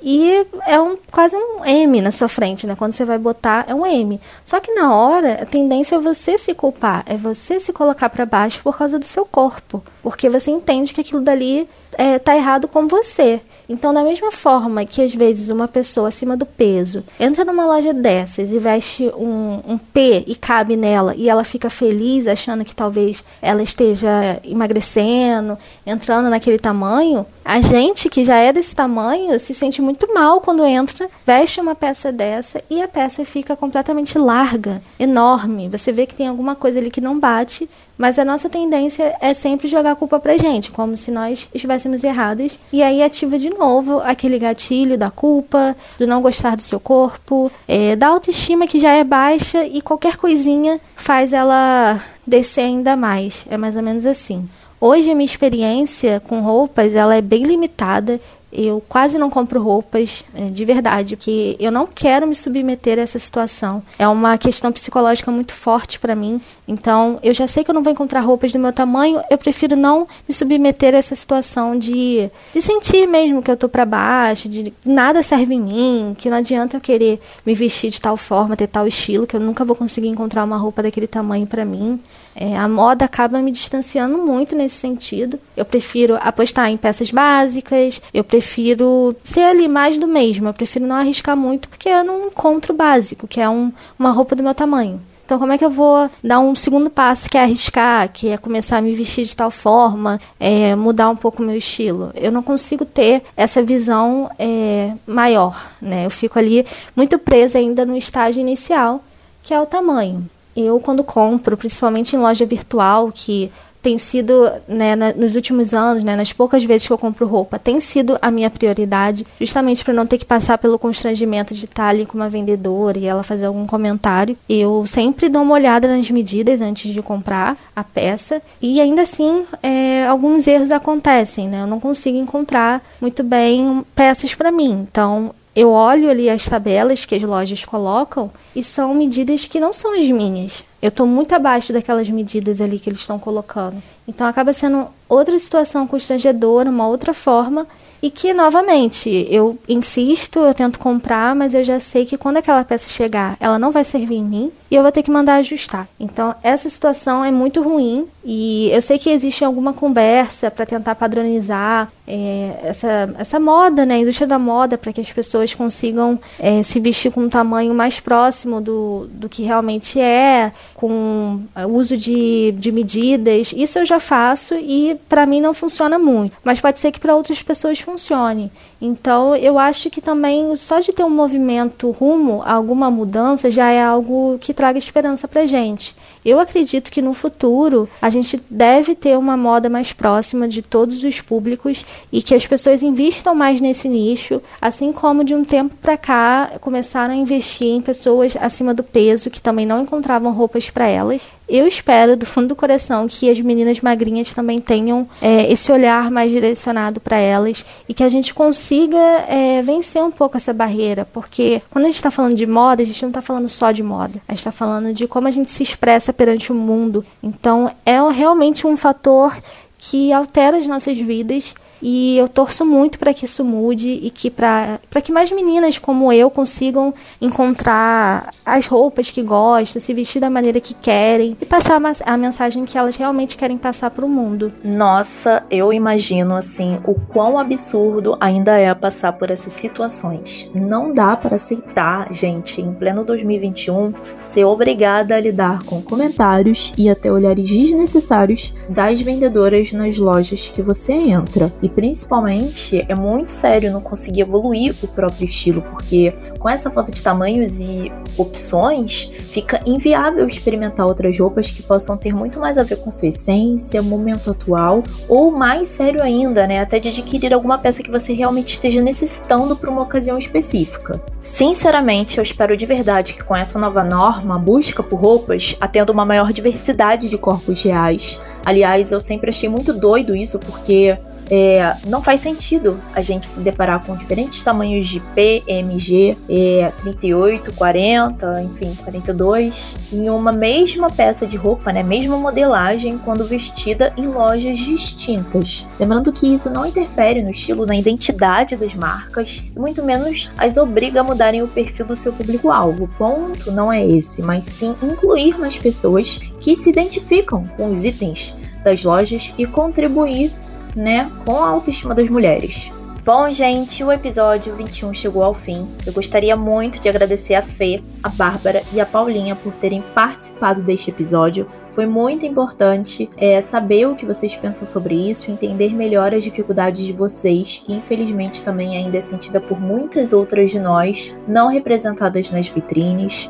e 0.00 0.46
é 0.66 0.80
um, 0.80 0.96
quase 1.10 1.36
um 1.36 1.64
M 1.64 2.00
na 2.00 2.10
sua 2.10 2.28
frente, 2.28 2.66
né? 2.66 2.74
Quando 2.76 2.92
você 2.92 3.04
vai 3.04 3.18
botar, 3.18 3.64
é 3.68 3.74
um 3.74 3.86
M. 3.86 4.20
Só 4.44 4.58
que 4.58 4.72
na 4.72 4.94
hora, 4.94 5.42
a 5.42 5.46
tendência 5.46 5.94
é 5.94 5.98
você 5.98 6.36
se 6.36 6.54
culpar, 6.54 7.04
é 7.06 7.16
você 7.16 7.60
se 7.60 7.72
colocar 7.72 8.10
para 8.10 8.26
baixo 8.26 8.62
por 8.64 8.76
causa 8.76 8.98
do 8.98 9.06
seu 9.06 9.24
corpo. 9.24 9.82
Porque 10.02 10.28
você 10.28 10.50
entende 10.50 10.92
que 10.92 11.00
aquilo 11.00 11.20
dali 11.20 11.68
é, 11.98 12.18
tá 12.18 12.36
errado 12.36 12.68
com 12.68 12.86
você. 12.86 13.40
Então, 13.68 13.94
da 13.94 14.02
mesma 14.02 14.30
forma 14.30 14.84
que 14.84 15.00
às 15.00 15.14
vezes 15.14 15.48
uma 15.48 15.68
pessoa 15.68 16.08
acima 16.08 16.36
do 16.36 16.44
peso 16.44 17.04
entra 17.18 17.44
numa 17.44 17.64
loja 17.64 17.94
dessas 17.94 18.50
e 18.50 18.58
veste 18.58 19.10
um, 19.16 19.60
um 19.66 19.78
P 19.78 20.24
e 20.26 20.34
cabe 20.34 20.76
nela 20.76 21.14
e 21.16 21.28
ela 21.28 21.44
fica 21.44 21.70
feliz 21.70 22.26
achando 22.26 22.64
que 22.64 22.74
talvez 22.74 23.24
ela 23.40 23.62
esteja 23.62 24.40
emagrecendo, 24.44 25.56
entrando 25.86 26.28
naquele 26.28 26.58
tamanho, 26.58 27.26
a 27.44 27.60
gente 27.60 28.10
que 28.10 28.24
já 28.24 28.36
é 28.36 28.52
desse 28.52 28.74
tamanho 28.74 29.38
se 29.38 29.54
sente 29.54 29.80
muito 29.80 30.12
mal 30.12 30.40
quando 30.40 30.64
entra, 30.64 31.08
veste 31.26 31.60
uma 31.60 31.74
peça 31.74 32.12
dessa 32.12 32.62
e 32.68 32.82
a 32.82 32.88
peça 32.88 33.24
fica 33.24 33.56
completamente 33.56 34.18
larga, 34.18 34.82
enorme. 34.98 35.68
Você 35.68 35.92
vê 35.92 36.06
que 36.06 36.14
tem 36.14 36.28
alguma 36.28 36.54
coisa 36.54 36.78
ali 36.78 36.90
que 36.90 37.00
não 37.00 37.18
bate 37.18 37.68
mas 37.96 38.18
a 38.18 38.24
nossa 38.24 38.48
tendência 38.48 39.14
é 39.20 39.34
sempre 39.34 39.68
jogar 39.68 39.92
a 39.92 39.96
culpa 39.96 40.18
pra 40.18 40.36
gente, 40.36 40.70
como 40.70 40.96
se 40.96 41.10
nós 41.10 41.48
estivéssemos 41.54 42.02
errados. 42.02 42.58
E 42.72 42.82
aí 42.82 43.02
ativa 43.02 43.38
de 43.38 43.50
novo 43.50 44.00
aquele 44.00 44.38
gatilho 44.38 44.98
da 44.98 45.10
culpa, 45.10 45.76
do 45.98 46.06
não 46.06 46.22
gostar 46.22 46.56
do 46.56 46.62
seu 46.62 46.80
corpo, 46.80 47.50
é, 47.68 47.94
da 47.96 48.08
autoestima 48.08 48.66
que 48.66 48.80
já 48.80 48.92
é 48.92 49.04
baixa 49.04 49.64
e 49.64 49.80
qualquer 49.80 50.16
coisinha 50.16 50.80
faz 50.96 51.32
ela 51.32 52.00
descer 52.26 52.62
ainda 52.62 52.96
mais. 52.96 53.46
É 53.48 53.56
mais 53.56 53.76
ou 53.76 53.82
menos 53.82 54.06
assim. 54.06 54.48
Hoje 54.80 55.12
a 55.12 55.14
minha 55.14 55.24
experiência 55.24 56.20
com 56.26 56.40
roupas 56.40 56.94
ela 56.94 57.14
é 57.14 57.20
bem 57.20 57.44
limitada. 57.44 58.20
Eu 58.52 58.82
quase 58.86 59.16
não 59.16 59.30
compro 59.30 59.62
roupas 59.62 60.24
é, 60.34 60.46
de 60.46 60.64
verdade, 60.64 61.16
porque 61.16 61.56
eu 61.58 61.70
não 61.72 61.86
quero 61.86 62.26
me 62.26 62.34
submeter 62.34 62.98
a 62.98 63.02
essa 63.02 63.18
situação. 63.18 63.82
É 63.98 64.06
uma 64.06 64.36
questão 64.36 64.70
psicológica 64.72 65.30
muito 65.30 65.52
forte 65.52 66.00
para 66.00 66.14
mim. 66.14 66.40
Então, 66.72 67.18
eu 67.22 67.34
já 67.34 67.46
sei 67.46 67.62
que 67.62 67.70
eu 67.70 67.74
não 67.74 67.82
vou 67.82 67.92
encontrar 67.92 68.20
roupas 68.20 68.52
do 68.52 68.58
meu 68.58 68.72
tamanho, 68.72 69.20
eu 69.30 69.38
prefiro 69.38 69.76
não 69.76 70.06
me 70.26 70.34
submeter 70.34 70.94
a 70.94 70.98
essa 70.98 71.14
situação 71.14 71.78
de, 71.78 72.30
de 72.52 72.62
sentir 72.62 73.06
mesmo 73.06 73.42
que 73.42 73.50
eu 73.50 73.56
tô 73.56 73.68
para 73.68 73.84
baixo, 73.84 74.48
de 74.48 74.72
nada 74.84 75.22
serve 75.22 75.54
em 75.54 75.60
mim, 75.60 76.16
que 76.18 76.30
não 76.30 76.38
adianta 76.38 76.76
eu 76.76 76.80
querer 76.80 77.20
me 77.44 77.54
vestir 77.54 77.90
de 77.90 78.00
tal 78.00 78.16
forma, 78.16 78.56
ter 78.56 78.66
tal 78.66 78.86
estilo, 78.86 79.26
que 79.26 79.36
eu 79.36 79.40
nunca 79.40 79.64
vou 79.64 79.76
conseguir 79.76 80.08
encontrar 80.08 80.44
uma 80.44 80.56
roupa 80.56 80.82
daquele 80.82 81.06
tamanho 81.06 81.46
para 81.46 81.64
mim. 81.64 82.00
É, 82.34 82.56
a 82.56 82.66
moda 82.66 83.04
acaba 83.04 83.40
me 83.40 83.52
distanciando 83.52 84.16
muito 84.16 84.56
nesse 84.56 84.76
sentido. 84.76 85.38
Eu 85.56 85.64
prefiro 85.64 86.16
apostar 86.20 86.70
em 86.70 86.76
peças 86.76 87.10
básicas, 87.10 88.00
eu 88.12 88.24
prefiro 88.24 89.14
ser 89.22 89.42
ali 89.42 89.68
mais 89.68 89.98
do 89.98 90.06
mesmo, 90.06 90.48
eu 90.48 90.54
prefiro 90.54 90.86
não 90.86 90.96
arriscar 90.96 91.36
muito 91.36 91.68
porque 91.68 91.88
eu 91.88 92.02
não 92.02 92.28
encontro 92.28 92.72
básico, 92.72 93.28
que 93.28 93.40
é 93.40 93.48
um, 93.48 93.70
uma 93.98 94.10
roupa 94.10 94.34
do 94.34 94.42
meu 94.42 94.54
tamanho. 94.54 95.00
Então, 95.32 95.40
como 95.40 95.54
é 95.54 95.56
que 95.56 95.64
eu 95.64 95.70
vou 95.70 96.10
dar 96.22 96.40
um 96.40 96.54
segundo 96.54 96.90
passo, 96.90 97.30
que 97.30 97.38
é 97.38 97.40
arriscar, 97.40 98.06
que 98.12 98.28
é 98.28 98.36
começar 98.36 98.76
a 98.76 98.82
me 98.82 98.94
vestir 98.94 99.24
de 99.24 99.34
tal 99.34 99.50
forma, 99.50 100.20
é, 100.38 100.76
mudar 100.76 101.08
um 101.08 101.16
pouco 101.16 101.42
o 101.42 101.46
meu 101.46 101.56
estilo? 101.56 102.10
Eu 102.14 102.30
não 102.30 102.42
consigo 102.42 102.84
ter 102.84 103.22
essa 103.34 103.62
visão 103.62 104.30
é, 104.38 104.92
maior, 105.06 105.70
né? 105.80 106.04
Eu 106.04 106.10
fico 106.10 106.38
ali 106.38 106.66
muito 106.94 107.18
presa 107.18 107.58
ainda 107.58 107.86
no 107.86 107.96
estágio 107.96 108.42
inicial, 108.42 109.02
que 109.42 109.54
é 109.54 109.58
o 109.58 109.64
tamanho. 109.64 110.28
Eu, 110.54 110.78
quando 110.80 111.02
compro, 111.02 111.56
principalmente 111.56 112.14
em 112.14 112.18
loja 112.18 112.44
virtual, 112.44 113.10
que 113.10 113.50
tem 113.82 113.98
sido, 113.98 114.50
né, 114.68 114.94
na, 114.94 115.12
nos 115.12 115.34
últimos 115.34 115.74
anos, 115.74 116.04
né, 116.04 116.14
nas 116.14 116.32
poucas 116.32 116.62
vezes 116.64 116.86
que 116.86 116.92
eu 116.92 116.98
compro 116.98 117.26
roupa, 117.26 117.58
tem 117.58 117.80
sido 117.80 118.16
a 118.22 118.30
minha 118.30 118.48
prioridade, 118.48 119.26
justamente 119.40 119.84
para 119.84 119.92
não 119.92 120.06
ter 120.06 120.18
que 120.18 120.24
passar 120.24 120.56
pelo 120.56 120.78
constrangimento 120.78 121.52
de 121.52 121.64
estar 121.64 121.88
ali 121.88 122.06
com 122.06 122.16
uma 122.16 122.28
vendedora 122.28 122.98
e 122.98 123.06
ela 123.06 123.22
fazer 123.22 123.46
algum 123.46 123.66
comentário. 123.66 124.36
Eu 124.48 124.86
sempre 124.86 125.28
dou 125.28 125.42
uma 125.42 125.54
olhada 125.54 125.88
nas 125.88 126.08
medidas 126.10 126.60
antes 126.60 126.92
de 126.92 127.02
comprar 127.02 127.56
a 127.74 127.82
peça 127.82 128.40
e 128.60 128.80
ainda 128.80 129.02
assim 129.02 129.44
é, 129.62 130.06
alguns 130.06 130.46
erros 130.46 130.70
acontecem, 130.70 131.48
né? 131.48 131.62
Eu 131.62 131.66
não 131.66 131.80
consigo 131.80 132.16
encontrar 132.16 132.82
muito 133.00 133.24
bem 133.24 133.84
peças 133.94 134.34
para 134.34 134.52
mim. 134.52 134.86
Então 134.88 135.34
eu 135.54 135.70
olho 135.70 136.10
ali 136.10 136.30
as 136.30 136.44
tabelas 136.46 137.04
que 137.04 137.14
as 137.14 137.22
lojas 137.22 137.64
colocam 137.64 138.30
e 138.56 138.62
são 138.62 138.94
medidas 138.94 139.46
que 139.46 139.60
não 139.60 139.72
são 139.72 139.98
as 139.98 140.08
minhas. 140.08 140.64
Eu 140.80 140.88
estou 140.88 141.06
muito 141.06 141.34
abaixo 141.34 141.72
daquelas 141.72 142.08
medidas 142.08 142.60
ali 142.60 142.78
que 142.78 142.88
eles 142.88 143.00
estão 143.00 143.18
colocando. 143.18 143.82
Então 144.08 144.26
acaba 144.26 144.52
sendo 144.52 144.88
outra 145.08 145.38
situação 145.38 145.86
constrangedora, 145.86 146.70
uma 146.70 146.88
outra 146.88 147.12
forma 147.12 147.66
e 148.02 148.10
que, 148.10 148.34
novamente, 148.34 149.28
eu 149.30 149.56
insisto, 149.68 150.40
eu 150.40 150.52
tento 150.52 150.78
comprar, 150.78 151.36
mas 151.36 151.54
eu 151.54 151.62
já 151.62 151.78
sei 151.78 152.04
que 152.04 152.18
quando 152.18 152.38
aquela 152.38 152.64
peça 152.64 152.90
chegar, 152.90 153.36
ela 153.38 153.60
não 153.60 153.70
vai 153.70 153.84
servir 153.84 154.16
em 154.16 154.24
mim 154.24 154.52
e 154.68 154.74
eu 154.74 154.82
vou 154.82 154.90
ter 154.90 155.04
que 155.04 155.10
mandar 155.10 155.36
ajustar. 155.36 155.86
Então, 156.00 156.34
essa 156.42 156.68
situação 156.68 157.24
é 157.24 157.30
muito 157.30 157.62
ruim 157.62 158.08
e 158.24 158.68
eu 158.72 158.82
sei 158.82 158.98
que 158.98 159.08
existe 159.08 159.44
alguma 159.44 159.72
conversa 159.72 160.50
para 160.50 160.66
tentar 160.66 160.96
padronizar 160.96 161.88
é, 162.06 162.58
essa, 162.62 163.14
essa 163.18 163.40
moda, 163.40 163.86
né, 163.86 163.94
a 163.94 163.98
indústria 163.98 164.26
da 164.26 164.38
moda, 164.38 164.76
para 164.76 164.92
que 164.92 165.00
as 165.00 165.12
pessoas 165.12 165.54
consigam 165.54 166.18
é, 166.38 166.62
se 166.62 166.80
vestir 166.80 167.12
com 167.12 167.22
um 167.22 167.28
tamanho 167.28 167.72
mais 167.74 168.00
próximo 168.00 168.60
do, 168.60 169.08
do 169.12 169.28
que 169.28 169.42
realmente 169.42 170.00
é, 170.00 170.52
com 170.74 171.40
uso 171.68 171.96
de, 171.96 172.52
de 172.52 172.72
medidas. 172.72 173.52
Isso 173.56 173.78
eu 173.78 173.86
já 173.86 174.00
faço 174.00 174.54
e 174.54 174.96
para 175.08 175.26
mim 175.26 175.40
não 175.40 175.54
funciona 175.54 175.98
muito, 175.98 176.36
mas 176.42 176.60
pode 176.60 176.80
ser 176.80 176.90
que 176.90 177.00
para 177.00 177.14
outras 177.14 177.42
pessoas 177.42 177.78
funcione. 177.78 178.50
Então, 178.84 179.36
eu 179.36 179.60
acho 179.60 179.88
que 179.88 180.00
também 180.00 180.56
só 180.56 180.80
de 180.80 180.92
ter 180.92 181.04
um 181.04 181.08
movimento 181.08 181.88
rumo 181.92 182.42
a 182.44 182.54
alguma 182.54 182.90
mudança 182.90 183.48
já 183.48 183.70
é 183.70 183.80
algo 183.80 184.38
que 184.40 184.52
traga 184.52 184.76
esperança 184.76 185.28
para 185.28 185.46
gente. 185.46 185.94
Eu 186.24 186.40
acredito 186.40 186.90
que 186.90 187.00
no 187.00 187.14
futuro 187.14 187.88
a 188.00 188.10
gente 188.10 188.42
deve 188.50 188.96
ter 188.96 189.16
uma 189.16 189.36
moda 189.36 189.68
mais 189.68 189.92
próxima 189.92 190.48
de 190.48 190.62
todos 190.62 191.04
os 191.04 191.20
públicos 191.20 191.86
e 192.10 192.20
que 192.20 192.34
as 192.34 192.44
pessoas 192.44 192.82
investam 192.82 193.36
mais 193.36 193.60
nesse 193.60 193.88
nicho, 193.88 194.42
assim 194.60 194.90
como 194.90 195.22
de 195.22 195.32
um 195.32 195.44
tempo 195.44 195.76
para 195.80 195.96
cá 195.96 196.50
começaram 196.60 197.14
a 197.14 197.16
investir 197.16 197.68
em 197.68 197.80
pessoas 197.80 198.36
acima 198.36 198.74
do 198.74 198.82
peso 198.82 199.30
que 199.30 199.40
também 199.40 199.64
não 199.64 199.82
encontravam 199.82 200.32
roupas 200.32 200.70
para 200.70 200.88
elas. 200.88 201.22
Eu 201.48 201.66
espero 201.66 202.16
do 202.16 202.24
fundo 202.24 202.48
do 202.48 202.56
coração 202.56 203.06
que 203.08 203.28
as 203.28 203.40
meninas 203.40 203.80
magrinhas 203.80 204.32
também 204.32 204.60
tenham 204.60 205.08
é, 205.20 205.52
esse 205.52 205.70
olhar 205.70 206.10
mais 206.10 206.30
direcionado 206.30 207.00
para 207.00 207.16
elas 207.16 207.64
e 207.88 207.92
que 207.92 208.02
a 208.02 208.08
gente 208.08 208.32
consiga 208.32 208.96
é, 209.28 209.60
vencer 209.60 210.02
um 210.02 210.10
pouco 210.10 210.36
essa 210.36 210.52
barreira, 210.52 211.06
porque 211.12 211.60
quando 211.70 211.84
a 211.84 211.88
gente 211.88 211.96
está 211.96 212.10
falando 212.10 212.34
de 212.34 212.46
moda, 212.46 212.82
a 212.82 212.86
gente 212.86 213.02
não 213.02 213.10
está 213.10 213.20
falando 213.20 213.48
só 213.48 213.70
de 213.70 213.82
moda, 213.82 214.20
a 214.26 214.32
gente 214.32 214.38
está 214.38 214.52
falando 214.52 214.94
de 214.94 215.06
como 215.06 215.28
a 215.28 215.30
gente 215.30 215.52
se 215.52 215.62
expressa 215.62 216.12
perante 216.12 216.52
o 216.52 216.54
mundo. 216.54 217.04
Então 217.22 217.70
é 217.84 218.00
realmente 218.10 218.66
um 218.66 218.76
fator 218.76 219.36
que 219.78 220.12
altera 220.12 220.58
as 220.58 220.66
nossas 220.66 220.96
vidas 220.96 221.54
e 221.82 222.16
eu 222.16 222.28
torço 222.28 222.64
muito 222.64 222.98
para 222.98 223.12
que 223.12 223.24
isso 223.24 223.44
mude 223.44 223.88
e 223.88 224.10
que 224.10 224.30
para 224.30 224.78
que 225.02 225.12
mais 225.12 225.30
meninas 225.32 225.78
como 225.78 226.12
eu 226.12 226.30
consigam 226.30 226.94
encontrar 227.20 228.32
as 228.46 228.66
roupas 228.66 229.10
que 229.10 229.22
gostam, 229.22 229.82
se 229.82 229.92
vestir 229.92 230.20
da 230.20 230.30
maneira 230.30 230.60
que 230.60 230.74
querem 230.74 231.36
e 231.40 231.44
passar 231.44 231.80
a 232.04 232.16
mensagem 232.16 232.64
que 232.64 232.78
elas 232.78 232.96
realmente 232.96 233.36
querem 233.36 233.58
passar 233.58 233.90
para 233.90 234.04
o 234.04 234.08
mundo. 234.08 234.52
Nossa, 234.62 235.42
eu 235.50 235.72
imagino 235.72 236.36
assim 236.36 236.78
o 236.86 236.94
quão 236.94 237.38
absurdo 237.38 238.16
ainda 238.20 238.56
é 238.56 238.72
passar 238.74 239.12
por 239.14 239.30
essas 239.30 239.52
situações. 239.52 240.48
Não 240.54 240.92
dá 240.92 241.16
para 241.16 241.36
aceitar, 241.36 242.12
gente, 242.12 242.60
em 242.60 242.72
pleno 242.72 243.04
2021, 243.04 243.92
ser 244.16 244.44
obrigada 244.44 245.16
a 245.16 245.20
lidar 245.20 245.62
com 245.64 245.82
comentários 245.82 246.72
e 246.78 246.88
até 246.88 247.10
olhares 247.10 247.48
desnecessários 247.48 248.54
das 248.68 249.00
vendedoras 249.00 249.72
nas 249.72 249.96
lojas 249.96 250.48
que 250.48 250.62
você 250.62 250.92
entra. 250.92 251.52
E 251.62 251.71
principalmente 251.74 252.84
é 252.88 252.94
muito 252.94 253.32
sério 253.32 253.72
não 253.72 253.80
conseguir 253.80 254.22
evoluir 254.22 254.74
o 254.82 254.88
próprio 254.88 255.24
estilo, 255.24 255.62
porque 255.62 256.14
com 256.38 256.48
essa 256.48 256.70
falta 256.70 256.90
de 256.90 257.02
tamanhos 257.02 257.58
e 257.60 257.90
opções, 258.16 259.10
fica 259.20 259.60
inviável 259.66 260.26
experimentar 260.26 260.86
outras 260.86 261.18
roupas 261.18 261.50
que 261.50 261.62
possam 261.62 261.96
ter 261.96 262.14
muito 262.14 262.38
mais 262.38 262.58
a 262.58 262.62
ver 262.62 262.76
com 262.76 262.90
sua 262.90 263.08
essência, 263.08 263.82
momento 263.82 264.30
atual, 264.30 264.82
ou 265.08 265.32
mais 265.32 265.68
sério 265.68 266.02
ainda, 266.02 266.46
né, 266.46 266.60
até 266.60 266.78
de 266.78 266.88
adquirir 266.88 267.32
alguma 267.32 267.58
peça 267.58 267.82
que 267.82 267.90
você 267.90 268.12
realmente 268.12 268.54
esteja 268.54 268.82
necessitando 268.82 269.56
para 269.56 269.70
uma 269.70 269.82
ocasião 269.82 270.18
específica. 270.18 271.00
Sinceramente, 271.20 272.18
eu 272.18 272.22
espero 272.22 272.56
de 272.56 272.66
verdade 272.66 273.14
que 273.14 273.24
com 273.24 273.34
essa 273.34 273.58
nova 273.58 273.82
norma, 273.82 274.36
a 274.36 274.38
busca 274.38 274.82
por 274.82 275.00
roupas 275.00 275.56
atenda 275.60 275.92
uma 275.92 276.04
maior 276.04 276.32
diversidade 276.32 277.08
de 277.08 277.16
corpos 277.16 277.62
reais. 277.62 278.20
Aliás, 278.44 278.92
eu 278.92 279.00
sempre 279.00 279.30
achei 279.30 279.48
muito 279.48 279.72
doido 279.72 280.14
isso, 280.16 280.38
porque 280.38 280.98
é, 281.30 281.76
não 281.86 282.02
faz 282.02 282.20
sentido 282.20 282.78
a 282.94 283.00
gente 283.00 283.26
se 283.26 283.40
deparar 283.40 283.84
com 283.84 283.96
diferentes 283.96 284.42
tamanhos 284.42 284.86
de 284.86 285.00
P, 285.00 285.42
MG, 285.46 286.16
é, 286.28 286.72
38, 286.78 287.54
40, 287.54 288.42
enfim, 288.42 288.74
42, 288.82 289.76
em 289.92 290.10
uma 290.10 290.32
mesma 290.32 290.90
peça 290.90 291.26
de 291.26 291.36
roupa, 291.36 291.72
né, 291.72 291.82
mesma 291.82 292.16
modelagem, 292.16 292.98
quando 292.98 293.24
vestida 293.24 293.92
em 293.96 294.06
lojas 294.06 294.58
distintas. 294.58 295.66
Lembrando 295.78 296.12
que 296.12 296.32
isso 296.32 296.50
não 296.50 296.66
interfere 296.66 297.22
no 297.22 297.30
estilo, 297.30 297.66
na 297.66 297.76
identidade 297.76 298.56
das 298.56 298.74
marcas, 298.74 299.42
e 299.54 299.58
muito 299.58 299.82
menos 299.82 300.28
as 300.38 300.56
obriga 300.56 301.00
a 301.00 301.04
mudarem 301.04 301.42
o 301.42 301.48
perfil 301.48 301.86
do 301.86 301.96
seu 301.96 302.12
público-alvo. 302.12 302.84
O 302.84 302.88
ponto 302.88 303.50
não 303.50 303.72
é 303.72 303.86
esse, 303.86 304.22
mas 304.22 304.44
sim 304.44 304.74
incluir 304.82 305.38
mais 305.38 305.58
pessoas 305.58 306.18
que 306.40 306.54
se 306.54 306.70
identificam 306.70 307.44
com 307.56 307.70
os 307.70 307.84
itens 307.84 308.34
das 308.62 308.82
lojas 308.82 309.32
e 309.36 309.46
contribuir 309.46 310.32
né, 310.74 311.10
com 311.24 311.36
a 311.36 311.48
autoestima 311.48 311.94
das 311.94 312.08
mulheres. 312.08 312.72
Bom, 313.04 313.28
gente, 313.32 313.82
o 313.82 313.90
episódio 313.90 314.54
21 314.54 314.94
chegou 314.94 315.24
ao 315.24 315.34
fim. 315.34 315.66
Eu 315.84 315.92
gostaria 315.92 316.36
muito 316.36 316.78
de 316.78 316.88
agradecer 316.88 317.34
a 317.34 317.42
Fê, 317.42 317.82
a 318.00 318.08
Bárbara 318.08 318.62
e 318.72 318.80
a 318.80 318.86
Paulinha 318.86 319.34
por 319.34 319.58
terem 319.58 319.82
participado 319.92 320.62
deste 320.62 320.90
episódio. 320.90 321.48
Foi 321.70 321.84
muito 321.84 322.24
importante 322.24 323.10
é, 323.16 323.40
saber 323.40 323.88
o 323.88 323.96
que 323.96 324.06
vocês 324.06 324.36
pensam 324.36 324.64
sobre 324.64 324.94
isso, 324.94 325.32
entender 325.32 325.74
melhor 325.74 326.14
as 326.14 326.22
dificuldades 326.22 326.84
de 326.84 326.92
vocês, 326.92 327.60
que 327.66 327.74
infelizmente 327.74 328.44
também 328.44 328.76
ainda 328.76 328.98
é 328.98 329.00
sentida 329.00 329.40
por 329.40 329.60
muitas 329.60 330.12
outras 330.12 330.50
de 330.50 330.60
nós, 330.60 331.12
não 331.26 331.48
representadas 331.48 332.30
nas 332.30 332.46
vitrines. 332.46 333.28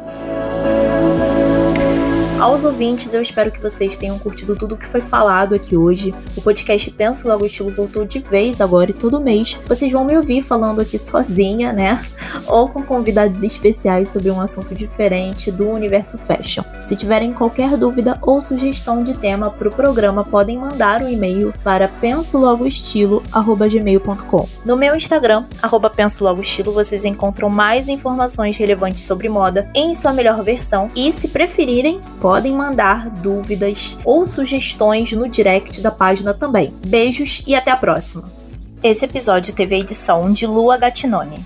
Aos 2.42 2.64
ouvintes, 2.64 3.14
eu 3.14 3.22
espero 3.22 3.52
que 3.52 3.60
vocês 3.60 3.96
tenham 3.96 4.18
curtido 4.18 4.56
tudo 4.56 4.74
o 4.74 4.76
que 4.76 4.84
foi 4.84 5.00
falado 5.00 5.54
aqui 5.54 5.76
hoje. 5.76 6.10
O 6.36 6.42
podcast 6.42 6.90
Penso 6.90 7.28
Logo 7.28 7.46
Estilo 7.46 7.72
voltou 7.72 8.04
de 8.04 8.18
vez 8.18 8.60
agora 8.60 8.90
e 8.90 8.94
todo 8.94 9.20
mês 9.20 9.56
vocês 9.64 9.92
vão 9.92 10.04
me 10.04 10.16
ouvir 10.16 10.42
falando 10.42 10.80
aqui 10.80 10.98
sozinha, 10.98 11.72
né? 11.72 12.04
Ou 12.48 12.68
com 12.68 12.82
convidados 12.82 13.44
especiais 13.44 14.08
sobre 14.08 14.28
um 14.28 14.40
assunto 14.40 14.74
diferente 14.74 15.52
do 15.52 15.70
universo 15.70 16.18
fashion. 16.18 16.64
Se 16.80 16.96
tiverem 16.96 17.30
qualquer 17.30 17.76
dúvida 17.76 18.18
ou 18.20 18.40
sugestão 18.40 18.98
de 18.98 19.14
tema 19.14 19.48
para 19.48 19.68
o 19.68 19.76
programa, 19.76 20.24
podem 20.24 20.58
mandar 20.58 21.00
um 21.00 21.08
e-mail 21.08 21.54
para 21.62 21.86
pensologoestilo@gmail.com. 21.86 24.48
No 24.66 24.76
meu 24.76 24.96
Instagram, 24.96 25.44
arroba 25.62 25.88
pensologoestilo, 25.88 26.72
vocês 26.72 27.04
encontram 27.04 27.48
mais 27.48 27.86
informações 27.86 28.56
relevantes 28.56 29.04
sobre 29.04 29.28
moda 29.28 29.70
em 29.76 29.94
sua 29.94 30.12
melhor 30.12 30.42
versão 30.42 30.88
e, 30.96 31.12
se 31.12 31.28
preferirem, 31.28 32.00
podem 32.20 32.31
podem 32.32 32.54
mandar 32.54 33.10
dúvidas 33.10 33.94
ou 34.06 34.26
sugestões 34.26 35.12
no 35.12 35.28
direct 35.28 35.82
da 35.82 35.90
página 35.90 36.32
também. 36.32 36.72
Beijos 36.86 37.42
e 37.46 37.54
até 37.54 37.70
a 37.70 37.76
próxima! 37.76 38.22
Esse 38.82 39.04
episódio 39.04 39.52
teve 39.52 39.74
a 39.74 39.78
edição 39.78 40.32
de 40.32 40.46
Lua 40.46 40.78
Gattinoni. 40.78 41.44